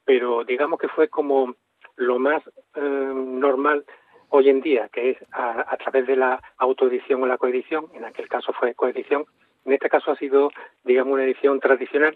[0.05, 1.55] pero digamos que fue como
[1.97, 2.41] lo más
[2.75, 3.83] eh, normal
[4.29, 8.05] hoy en día, que es a, a, través de la autoedición o la coedición, en
[8.05, 9.25] aquel caso fue coedición,
[9.65, 10.51] en este caso ha sido,
[10.85, 12.15] digamos, una edición tradicional,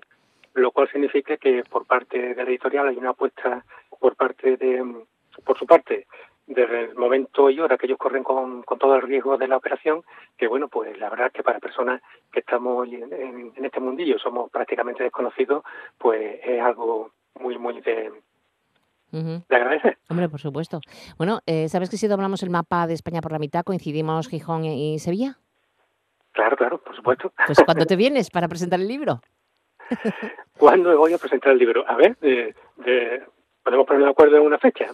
[0.53, 3.65] lo cual significa que por parte de la editorial hay una apuesta
[3.99, 4.81] por parte de,
[5.43, 6.07] por su parte,
[6.47, 9.57] desde el momento y hora que ellos corren con, con todo el riesgo de la
[9.57, 10.03] operación,
[10.37, 13.79] que bueno, pues la verdad es que para personas que estamos en, en, en este
[13.79, 15.63] mundillo somos prácticamente desconocidos,
[15.97, 18.11] pues es algo muy, muy de,
[19.11, 19.39] Uh.
[20.09, 20.81] Hombre, por supuesto.
[21.17, 24.65] Bueno, eh, ¿sabes que si doblamos el mapa de España por la mitad coincidimos Gijón
[24.65, 25.37] y Sevilla?
[26.33, 27.31] Claro, claro, por supuesto.
[27.45, 29.21] Pues ¿cuándo te vienes para presentar el libro?
[30.57, 31.85] ¿Cuándo voy a presentar el libro?
[31.87, 33.23] A ver, de, de,
[33.67, 34.85] podemos ponernos de acuerdo en una fecha.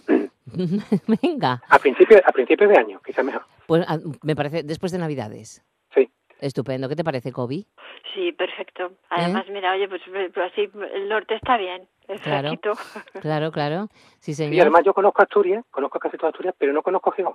[1.22, 1.62] Venga.
[1.68, 3.42] A principios a principio de año, quizá mejor.
[3.68, 5.64] Pues a, me parece después de Navidades.
[5.94, 6.10] Sí.
[6.40, 6.88] Estupendo.
[6.88, 7.66] ¿Qué te parece, Kobe?
[8.12, 8.90] Sí, perfecto.
[9.10, 9.52] Además, ¿Eh?
[9.52, 11.86] mira, oye, pues, pues, así el norte está bien.
[12.06, 12.72] Es claro, fresquito.
[13.20, 13.88] claro, claro.
[14.18, 14.54] Sí, señor.
[14.54, 17.34] Y además yo conozco Asturias, conozco casi toda Asturias, pero no conozco Gijón.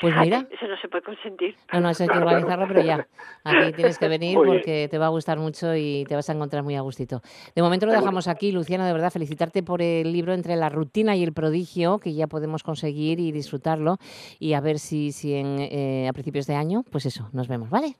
[0.00, 0.46] Pues mira.
[0.50, 1.56] Eso no se puede consentir.
[1.72, 3.06] No, no, eso hay que organizarlo, pero ya.
[3.44, 6.62] Aquí tienes que venir porque te va a gustar mucho y te vas a encontrar
[6.62, 7.20] muy a gustito.
[7.54, 11.16] De momento lo dejamos aquí, Luciano, de verdad, felicitarte por el libro Entre la rutina
[11.16, 13.96] y el prodigio, que ya podemos conseguir y disfrutarlo.
[14.38, 17.70] Y a ver si, si en, eh, a principios de año, pues eso, nos vemos,
[17.70, 17.96] ¿vale?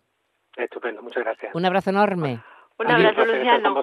[0.56, 1.54] Estupendo, muchas gracias.
[1.54, 2.42] Un abrazo enorme.
[2.78, 3.74] Un abrazo, Luciano.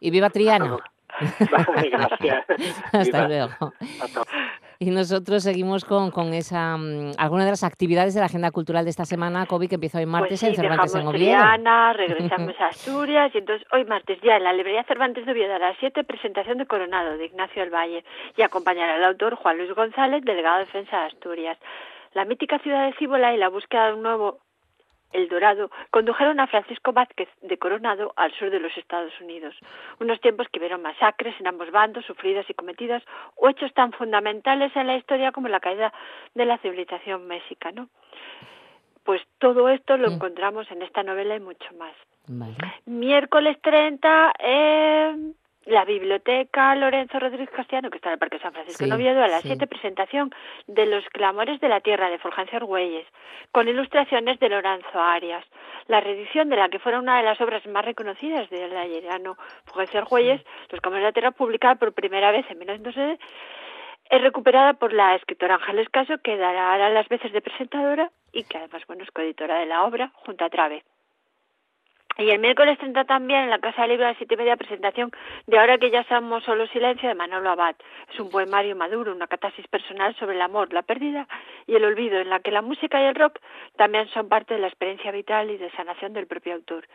[0.00, 0.76] Y viva Triana.
[1.50, 2.44] Vale, gracias.
[2.92, 3.72] Hasta luego.
[4.02, 4.22] Hasta
[4.78, 8.84] Y nosotros seguimos con, con esa mm, alguna de las actividades de la agenda cultural
[8.84, 11.14] de esta semana, COVID, que empieza hoy martes Pues sí, en Cervantes en Oviedo.
[11.14, 15.54] Triana, regresamos a Asturias y entonces hoy martes ya en la librería Cervantes de Oviedo
[15.54, 18.04] a las 7 presentación de Coronado de Ignacio del Valle
[18.36, 21.58] y acompañará al autor Juan Luis González, delegado de defensa de Asturias.
[22.14, 24.40] La mítica ciudad de Cíbola y la búsqueda de un nuevo
[25.12, 29.54] el Dorado condujeron a Francisco Vázquez de Coronado al sur de los Estados Unidos,
[29.98, 33.02] unos tiempos que vieron masacres en ambos bandos sufridas y cometidas
[33.36, 35.92] o hechos tan fundamentales en la historia como la caída
[36.34, 37.86] de la civilización mexicana.
[39.04, 40.12] Pues todo esto lo Mm.
[40.14, 41.94] encontramos en esta novela y mucho más.
[42.28, 42.54] Vale.
[42.86, 45.16] Miércoles 30, eh,
[45.70, 49.22] la biblioteca Lorenzo Rodríguez Castellano, que está en el Parque San Francisco Sí, de Oviedo,
[49.22, 49.48] a las sí.
[49.48, 50.30] 7, presentación
[50.66, 53.06] de Los Clamores de la Tierra, de Fulgencio Argüelles,
[53.52, 55.44] con ilustraciones de Lorenzo Arias.
[55.86, 60.00] La reedición de la que fuera una de las obras más reconocidas del ayerano Fulgencio
[60.00, 63.18] Argüelles, Los Clamores de la Tierra, publicada por primera vez en 1909,
[64.10, 68.58] es recuperada por la escritora Ángeles Caso, que dará las veces de presentadora y que
[68.58, 70.82] además bueno, es coeditora de la obra junto a Trave.
[72.18, 75.10] Y el miércoles 30 también en la Casa Libre a las siete y media presentación
[75.46, 77.76] de Ahora que ya somos solo silencio de Manolo Abad.
[78.12, 81.26] Es un poemario maduro, una catarsis personal sobre el amor, la pérdida
[81.66, 83.38] y el olvido, en la que la música y el rock
[83.76, 86.86] también son parte de la experiencia vital y de sanación del propio autor.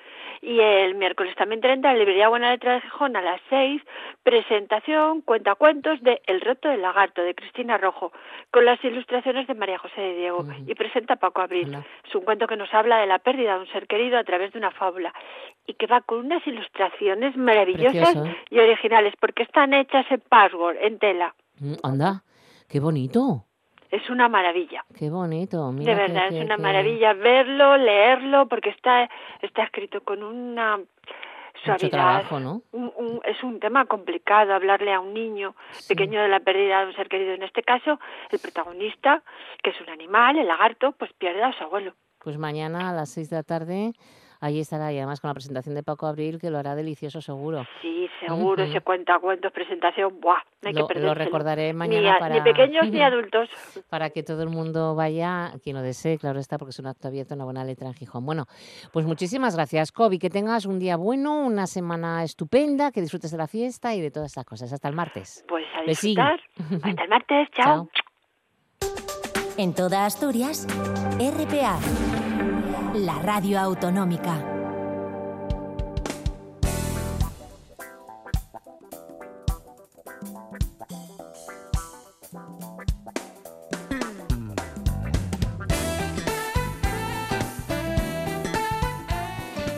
[0.41, 3.81] Y el miércoles también 30 en la Librería Buena Letra de Gijón a las seis,
[4.21, 8.11] presentación, cuentacuentos de El reto del lagarto de Cristina Rojo,
[8.51, 10.45] con las ilustraciones de María José de Diego.
[10.67, 11.75] Y presenta Paco Abril.
[12.07, 14.51] Es un cuento que nos habla de la pérdida de un ser querido a través
[14.51, 15.14] de una fábula
[15.67, 18.35] y que va con unas ilustraciones maravillosas Precioso.
[18.49, 21.33] y originales porque están hechas en password, en tela.
[21.59, 22.23] Mm, Anda,
[22.69, 23.45] qué bonito,
[23.91, 24.83] Es una maravilla.
[24.97, 25.71] qué bonito.
[25.71, 29.09] Mira de verdad, que- es una que- maravilla verlo, leerlo, porque está,
[29.41, 30.87] está escrito con una Mucho
[31.63, 31.89] suavidad.
[31.89, 32.61] trabajo, ¿no?
[32.73, 35.55] Un- un- es un tema complicado hablarle a un niño
[35.87, 37.33] pequeño de la pérdida de un ser querido.
[37.33, 37.99] En este caso,
[38.31, 39.23] el protagonista,
[39.63, 41.93] que es un animal, el lagarto, pues pierde a su abuelo.
[42.19, 43.93] Pues mañana a las 6 de la tarde,
[44.45, 47.65] ahí estará, y además con la presentación de Paco Abril, que lo hará delicioso seguro.
[47.81, 48.71] Sí, seguro, Ujú.
[48.71, 50.37] ese cuenta cuentos, presentación, ¡buah!
[50.61, 51.25] No hay Lo- lo que perdérselo.
[51.25, 53.49] recordaré Ni mañana a- para- Ni pequeños ni adultos.
[53.89, 57.07] Para que todo el mundo vaya, quien lo desee, claro está, porque es un acto
[57.07, 58.25] abierto, una buena letra en Gijón.
[58.25, 58.45] Bueno,
[58.93, 60.19] pues muchísimas gracias, Kobe.
[60.19, 64.11] Que tengas un día bueno, una semana estupenda, que disfrutes de la fiesta y de
[64.11, 64.71] todas estas cosas.
[64.71, 65.43] Hasta el martes.
[65.47, 66.39] Pues a disfrutar.
[66.83, 67.89] Hasta el martes, chao.
[69.57, 70.67] En toda Asturias,
[71.17, 71.79] RPA,
[72.97, 74.55] la radio autonómica.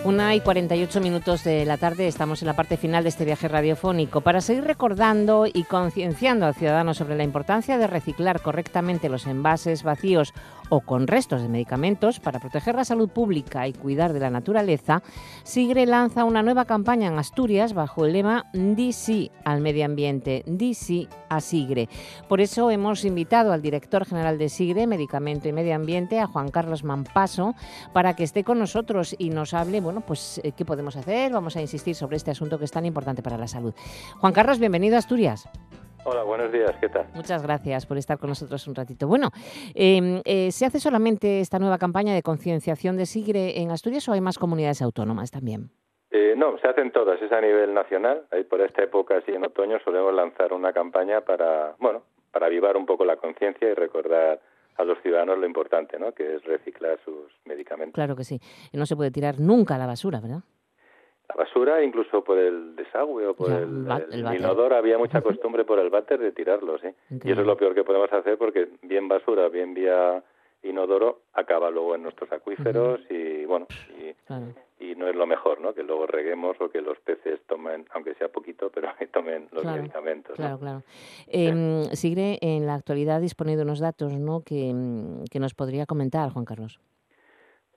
[0.07, 3.49] Una y 48 minutos de la tarde, estamos en la parte final de este viaje
[3.49, 9.27] radiofónico para seguir recordando y concienciando al ciudadano sobre la importancia de reciclar correctamente los
[9.27, 10.33] envases vacíos
[10.69, 15.01] o con restos de medicamentos para proteger la salud pública y cuidar de la naturaleza.
[15.43, 21.07] Sigre lanza una nueva campaña en Asturias bajo el lema DC al medio ambiente, DC
[21.29, 21.89] a Sigre.
[22.27, 26.49] Por eso hemos invitado al director general de Sigre, Medicamento y Medio Ambiente, a Juan
[26.49, 27.55] Carlos Mampaso,
[27.93, 31.31] para que esté con nosotros y nos hable, bueno, pues eh, qué podemos hacer.
[31.31, 33.73] Vamos a insistir sobre este asunto que es tan importante para la salud.
[34.19, 35.47] Juan Carlos, bienvenido a Asturias.
[36.09, 37.05] Hola, buenos días, ¿qué tal?
[37.13, 39.09] Muchas gracias por estar con nosotros un ratito.
[39.09, 39.27] Bueno,
[39.75, 44.13] eh, eh, ¿se hace solamente esta nueva campaña de concienciación de Sigre en Asturias o
[44.13, 45.69] hay más comunidades autónomas también?
[46.11, 48.23] Eh, no, se hacen todas, es a nivel nacional.
[48.31, 52.77] Ahí por esta época, así en otoño, solemos lanzar una campaña para, bueno, para avivar
[52.77, 54.39] un poco la conciencia y recordar
[54.77, 56.13] a los ciudadanos lo importante, ¿no?
[56.13, 57.95] Que es reciclar sus medicamentos.
[57.95, 58.39] Claro que sí.
[58.71, 60.39] No se puede tirar nunca a la basura, ¿verdad?
[61.29, 65.77] La basura, incluso por el desagüe o por Ya, el, inodoro, había mucha costumbre por
[65.79, 66.87] el váter de tirarlo, ¿sí?
[67.09, 70.23] Y eso es lo peor que podemos hacer porque bien basura, bien vía
[70.63, 73.67] inodoro, acaba luego en nuestros acuíferos y, bueno,
[73.99, 74.47] y, Claro.
[74.79, 75.73] y no es lo mejor, ¿no?
[75.73, 79.61] Que luego reguemos o que los peces tomen, aunque sea poquito, pero que tomen los
[79.61, 80.31] Claro, medicamentos.
[80.39, 80.45] ¿no?
[80.45, 80.83] Claro, claro.
[81.27, 84.41] Eh, Sigre en la actualidad dispone de unos datos ¿no?
[84.41, 84.73] que,
[85.29, 86.79] que nos podría comentar, Juan Carlos.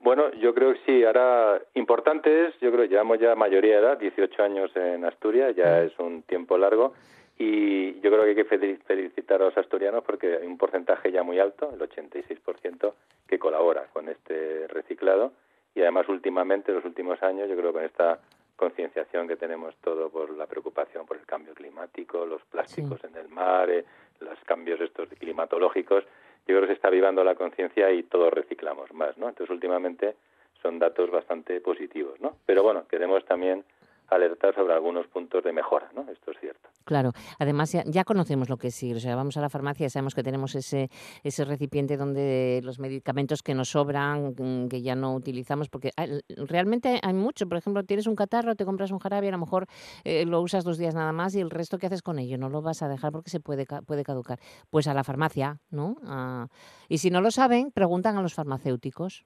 [0.01, 1.05] Bueno, yo creo que sí.
[1.05, 5.55] Ahora, importante es, yo creo que llevamos ya mayoría de edad, 18 años en Asturias,
[5.55, 6.95] ya es un tiempo largo.
[7.39, 11.11] Y yo creo que hay que fel- felicitar a los asturianos porque hay un porcentaje
[11.13, 12.93] ya muy alto, el 86%,
[13.27, 15.33] que colabora con este reciclado.
[15.75, 18.19] Y además, últimamente, en los últimos años, yo creo que con esta
[18.57, 23.29] concienciación que tenemos todo por la preocupación por el cambio climático, los plásticos en el
[23.29, 23.85] mar, eh,
[24.21, 26.05] los cambios estos climatológicos,
[26.51, 29.29] yo creo se está avivando la conciencia y todos reciclamos más, ¿no?
[29.29, 30.17] Entonces, últimamente
[30.63, 32.37] son datos bastante positivos, ¿no?
[32.47, 33.65] Pero bueno, queremos también
[34.11, 36.03] alertar sobre algunos puntos de mejora, ¿no?
[36.11, 36.69] Esto es cierto.
[36.85, 39.87] Claro, además ya, ya conocemos lo que es Sigre, o sea, vamos a la farmacia
[39.87, 40.91] y sabemos que tenemos ese,
[41.23, 46.21] ese recipiente donde los medicamentos que nos sobran, mm, que ya no utilizamos, porque hay-
[46.29, 49.67] realmente hay mucho, por ejemplo, tienes un catarro, te compras un jarabe, a lo mejor
[50.05, 52.49] eh, lo usas dos días nada más y el resto que haces con ello no
[52.49, 54.41] lo vas a dejar porque se puede, puede caducar.
[54.71, 55.97] Pues a la farmacia, ¿no?
[56.05, 56.49] Ah,
[56.89, 59.25] y si no lo saben, preguntan a los farmacéuticos.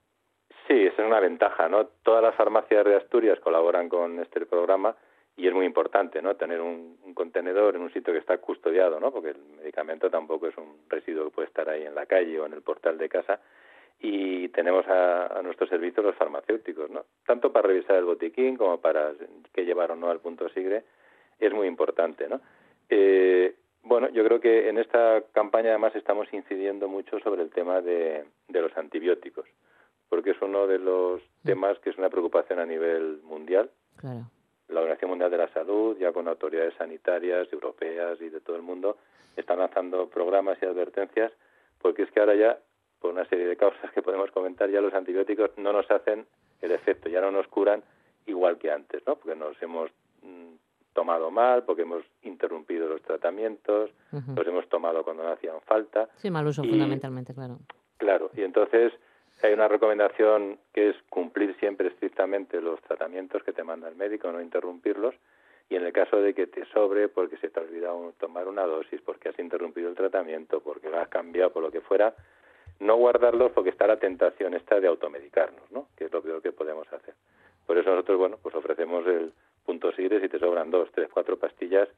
[0.97, 1.86] Es una ventaja, ¿no?
[2.05, 4.95] Todas las farmacias de Asturias colaboran con este programa
[5.36, 6.36] y es muy importante, ¿no?
[6.36, 9.11] Tener un, contenedor en un sitio que está custodiado, ¿no?
[9.11, 12.47] Porque el medicamento tampoco es un residuo que puede estar ahí en la calle o
[12.47, 13.40] en el portal de casa
[13.99, 17.05] y tenemos a, nuestro servicio los farmacéuticos, ¿no?
[17.26, 19.12] Tanto para revisar el botiquín como para
[19.53, 20.84] que llevar o no al punto sigre
[21.40, 22.40] es muy importante, ¿no?
[22.88, 27.80] Eh, bueno, yo creo que en esta campaña además estamos incidiendo mucho sobre el tema
[27.80, 29.47] de los antibióticos,
[30.14, 33.68] porque es uno de los temas que es una preocupación a nivel mundial.
[33.96, 34.30] Claro.
[34.68, 38.62] la Organización Mundial de la Salud, ya con autoridades sanitarias europeas y de todo el
[38.62, 38.96] mundo,
[39.36, 41.32] están lanzando programas y advertencias,
[41.82, 42.58] porque es que ahora ya,
[43.00, 46.26] por una serie de causas que podemos comentar, ya los antibióticos no nos hacen
[46.62, 47.82] el efecto, ya no nos curan
[48.26, 49.16] igual que antes, ¿no?
[49.16, 49.90] Porque nos hemos
[50.22, 50.54] mm,
[50.92, 56.08] tomado mal, porque hemos interrumpido los tratamientos, los hemos tomado cuando no hacían falta.
[56.18, 57.58] Sí, mal uso fundamentalmente, claro.
[57.98, 58.92] Claro, y entonces
[59.45, 64.32] hay una recomendación que es cumplir siempre estrictamente los tratamientos que te manda el médico,
[64.32, 65.14] no interrumpirlos,
[65.68, 68.62] y en el caso de que te sobre porque se te ha olvidado tomar una
[68.62, 72.14] dosis, porque has interrumpido el tratamiento, porque lo has cambiado, por lo que fuera,
[72.80, 75.88] no guardarlos porque está la tentación esta de automedicarnos, ¿no?
[75.97, 77.14] que es lo peor que podemos hacer.
[77.66, 79.32] Por eso nosotros, bueno, pues ofrecemos el
[79.64, 81.88] punto sigre si te sobran dos, tres, cuatro pastillas,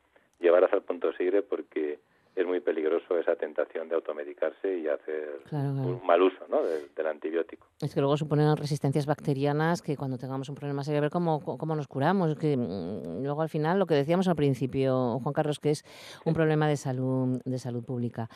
[0.41, 1.96] llevarlas al punto sigre porque
[2.37, 6.63] es muy peligroso esa tentación de automedicarse y hacer un mal uso ¿no?
[6.63, 7.67] del, antibiótico.
[7.81, 11.41] Es que luego suponen resistencias bacterianas que cuando tengamos un problema serio, a ver cómo,
[11.41, 12.37] cómo nos curamos.
[12.37, 15.83] Que mm, luego al final lo que decíamos al principio, Juan Carlos, que es
[16.27, 18.29] un problema de salud, de salud pública.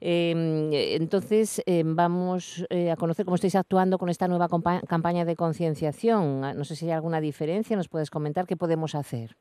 [0.00, 4.48] Em, entonces, em, vamos eh, a conocer cómo estáis actuando con esta nueva
[4.86, 6.42] campaña de concienciación.
[6.42, 9.34] No sé si hay alguna diferencia, nos puedes comentar qué podemos hacer.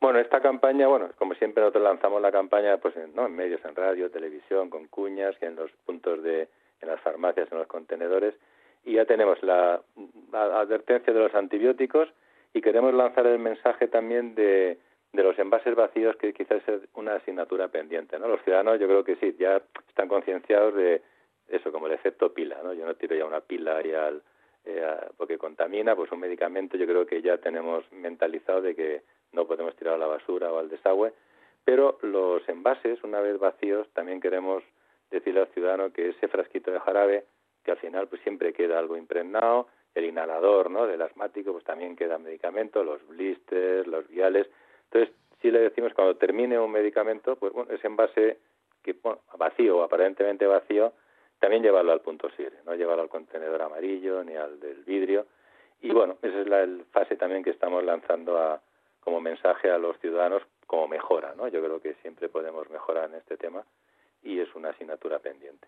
[0.00, 3.26] Bueno, esta campaña, bueno, como siempre nosotros lanzamos la campaña pues en, ¿no?
[3.26, 6.48] en medios, en radio, televisión, con cuñas, en los puntos de,
[6.80, 8.34] en las farmacias, en los contenedores,
[8.84, 9.82] y ya tenemos la,
[10.32, 12.08] advertencia de los antibióticos
[12.54, 14.78] y queremos lanzar el mensaje también de,
[15.12, 18.26] de los envases vacíos que quizás es una asignatura pendiente, ¿no?
[18.26, 21.02] Los ciudadanos yo creo que sí, ya están concienciados de
[21.48, 22.72] eso, como el efecto pila, ¿no?
[22.72, 24.22] Yo no tiro ya una pila y al,
[25.16, 29.02] porque contamina, pues un medicamento yo creo que ya tenemos mentalizado de que
[29.32, 31.12] no podemos tirar a la basura o al desagüe,
[31.64, 34.62] pero los envases, una vez vacíos, también queremos
[35.10, 37.24] decirle al ciudadano que ese frasquito de jarabe,
[37.64, 40.86] que al final pues siempre queda algo impregnado, el inhalador, ¿no?
[40.86, 44.48] Del asmático, pues también queda medicamento, los blisters, los viales.
[44.84, 48.38] Entonces, si le decimos cuando termine un medicamento, pues bueno, ese envase
[48.82, 48.96] que
[49.36, 50.92] vacío aparentemente vacío,
[51.40, 55.26] también llevarlo al punto SIR, no llevarlo al contenedor amarillo ni al del vidrio.
[55.80, 58.60] Y bueno, esa es la fase también que estamos lanzando a,
[59.00, 61.48] como mensaje a los ciudadanos como mejora, ¿no?
[61.48, 63.64] Yo creo que siempre podemos mejorar en este tema
[64.22, 65.66] y es una asignatura pendiente.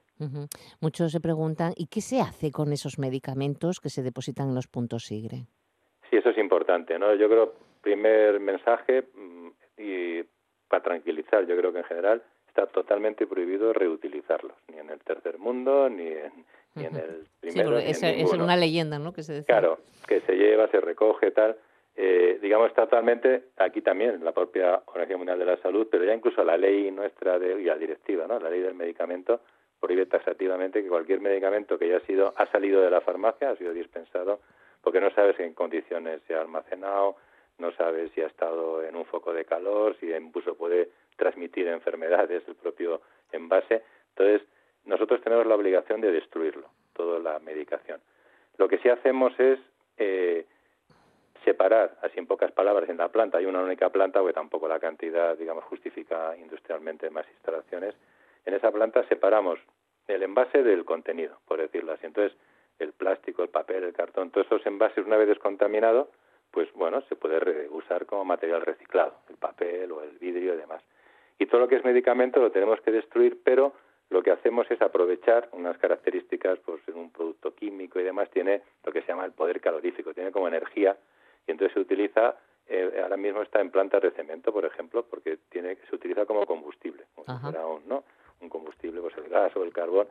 [0.80, 4.68] Muchos se preguntan, ¿y qué se hace con esos medicamentos que se depositan en los
[4.68, 5.46] puntos SIGRE?
[6.10, 7.14] Sí, eso es importante, ¿no?
[7.14, 9.48] Yo creo, primer mensaje, mm,
[9.78, 10.22] y
[10.68, 15.38] para tranquilizar, yo creo que en general está totalmente prohibido reutilizarlos, ni en el tercer
[15.38, 16.32] mundo, ni en,
[16.74, 17.80] ni en el primero.
[17.80, 19.12] Sí, es, es, una leyenda, ¿no?
[19.12, 19.58] Que se decía.
[19.58, 21.56] Claro, que se lleva, se recoge, tal
[21.94, 26.42] eh, digamos, totalmente, aquí también, la propia Organización Mundial de la Salud, pero ya incluso
[26.42, 28.38] la ley nuestra de, y la directiva, ¿no?
[28.38, 29.40] la ley del medicamento,
[29.78, 33.72] prohíbe taxativamente que cualquier medicamento que haya sido, ha salido de la farmacia, ha sido
[33.74, 34.40] dispensado,
[34.80, 37.16] porque no sabes en condiciones se ha almacenado,
[37.58, 42.42] no sabes si ha estado en un foco de calor, si incluso puede transmitir enfermedades
[42.48, 43.82] el propio envase.
[44.10, 44.46] Entonces,
[44.84, 48.00] nosotros tenemos la obligación de destruirlo, toda la medicación.
[48.58, 49.58] Lo que sí hacemos es
[49.96, 50.46] eh,
[51.44, 54.80] separar, así en pocas palabras, en la planta hay una única planta, porque tampoco la
[54.80, 57.94] cantidad, digamos, justifica industrialmente más instalaciones.
[58.44, 59.58] En esa planta separamos
[60.08, 62.06] el envase del contenido, por decirlo así.
[62.06, 62.36] Entonces,
[62.78, 66.10] el plástico, el papel, el cartón, todos esos envases, una vez descontaminado,
[66.52, 70.82] pues bueno, se puede usar como material reciclado, el papel o el vidrio y demás.
[71.38, 73.72] Y todo lo que es medicamento lo tenemos que destruir, pero
[74.10, 78.62] lo que hacemos es aprovechar unas características, pues en un producto químico y demás, tiene
[78.84, 80.96] lo que se llama el poder calorífico, tiene como energía
[81.46, 82.36] y entonces se utiliza
[82.68, 86.46] eh, ahora mismo está en plantas de cemento, por ejemplo, porque tiene se utiliza como
[86.46, 88.04] combustible, como si un, ¿no?
[88.40, 90.08] un combustible, pues el gas o el carbón.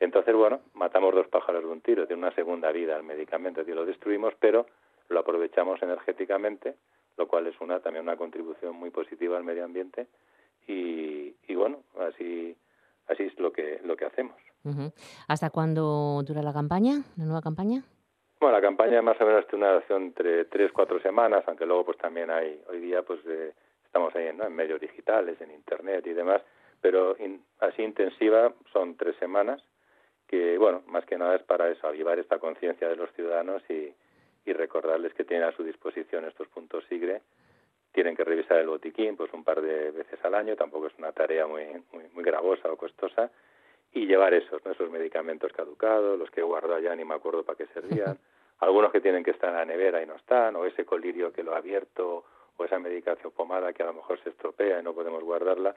[0.00, 3.68] Entonces, bueno, matamos dos pájaros de un tiro, tiene una segunda vida el medicamento, es
[3.68, 4.66] lo destruimos, pero
[5.08, 6.76] lo aprovechamos energéticamente,
[7.16, 10.08] lo cual es una también una contribución muy positiva al medio ambiente
[10.66, 12.56] y, y bueno, así
[13.08, 14.36] así es lo que lo que hacemos.
[15.28, 17.82] ¿Hasta cuándo dura la campaña, la nueva campaña?
[18.40, 21.84] Bueno, la campaña más o menos tiene una duración entre tres, cuatro semanas, aunque luego
[21.86, 23.52] pues también hay, hoy día pues eh,
[23.84, 26.42] estamos ahí en medios digitales, en internet y demás,
[26.80, 27.16] pero
[27.60, 29.62] así intensiva son tres semanas,
[30.26, 33.94] que bueno, más que nada es para eso, avivar esta conciencia de los ciudadanos y,
[34.44, 37.22] y recordarles que tienen a su disposición estos puntos SIGRE,
[37.92, 41.12] tienen que revisar el botiquín pues un par de veces al año, tampoco es una
[41.12, 43.30] tarea muy, muy, muy gravosa o costosa,
[43.92, 47.56] y llevar esos, esos medicamentos caducados, los que he guardado ya ni me acuerdo para
[47.56, 48.18] qué servían,
[48.58, 51.44] algunos que tienen que estar en la nevera y no están, o ese colirio que
[51.44, 52.24] lo ha abierto,
[52.56, 55.76] o esa medicación pomada que a lo mejor se estropea y no podemos guardarla.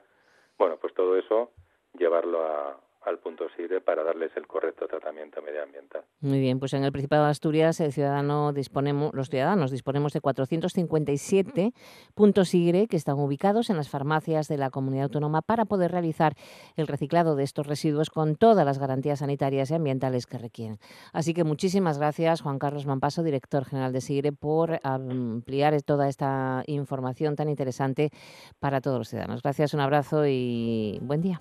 [0.56, 1.50] Bueno, pues todo eso
[1.96, 6.02] llevarlo a, al punto SIGRE para darles el correcto tratamiento medioambiental.
[6.20, 10.20] Muy bien, pues en el Principado de Asturias el ciudadano disponemos, los ciudadanos disponemos de
[10.20, 11.72] 457
[12.14, 16.34] puntos SIGRE que están ubicados en las farmacias de la comunidad autónoma para poder realizar
[16.76, 20.78] el reciclado de estos residuos con todas las garantías sanitarias y ambientales que requieren.
[21.12, 26.62] Así que muchísimas gracias, Juan Carlos Mampaso, director general de SIGRE, por ampliar toda esta
[26.66, 28.10] información tan interesante
[28.58, 29.42] para todos los ciudadanos.
[29.42, 31.40] Gracias, un abrazo y buen día.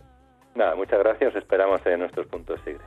[0.58, 1.36] Nada, muchas gracias.
[1.36, 2.84] Esperamos en nuestros puntos SIGRE.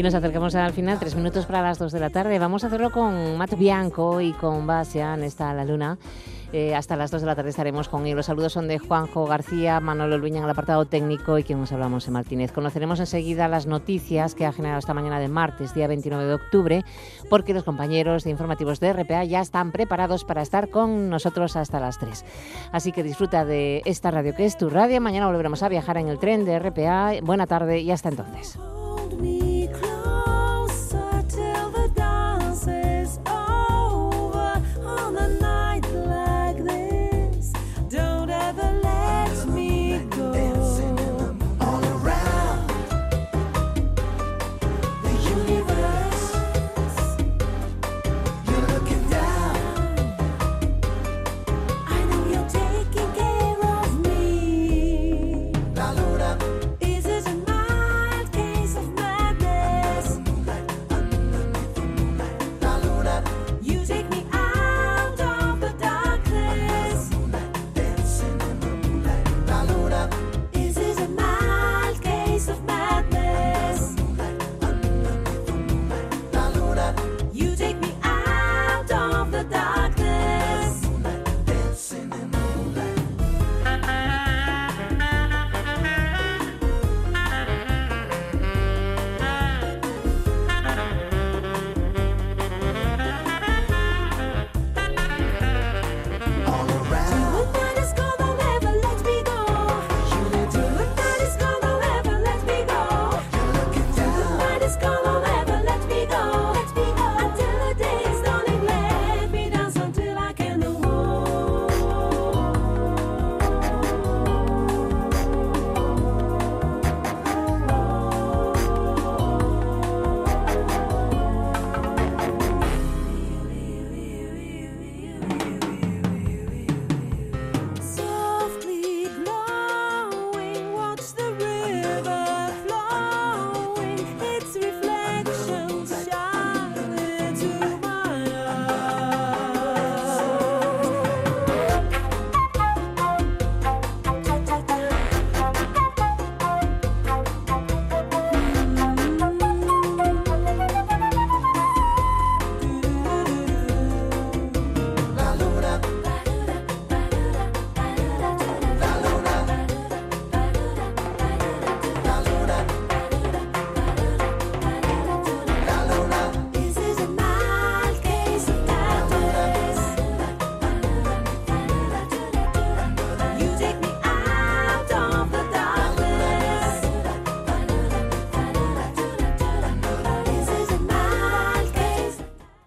[0.00, 2.38] Y nos acercamos al final, tres minutos para las dos de la tarde.
[2.38, 5.98] Vamos a hacerlo con Matt Bianco y con Bastian, está la luna.
[6.54, 8.16] Eh, hasta las 2 de la tarde estaremos con ellos.
[8.16, 11.70] Los saludos son de Juanjo García, Manolo Luña en el apartado técnico y quien nos
[11.72, 12.50] hablamos en Martínez.
[12.50, 16.84] Conoceremos enseguida las noticias que ha generado esta mañana de martes, día 29 de octubre,
[17.28, 21.78] porque los compañeros de informativos de RPA ya están preparados para estar con nosotros hasta
[21.78, 22.24] las 3.
[22.72, 24.98] Así que disfruta de esta radio que es tu radio.
[25.02, 27.20] Mañana volveremos a viajar en el tren de RPA.
[27.22, 28.58] Buena tarde y hasta entonces.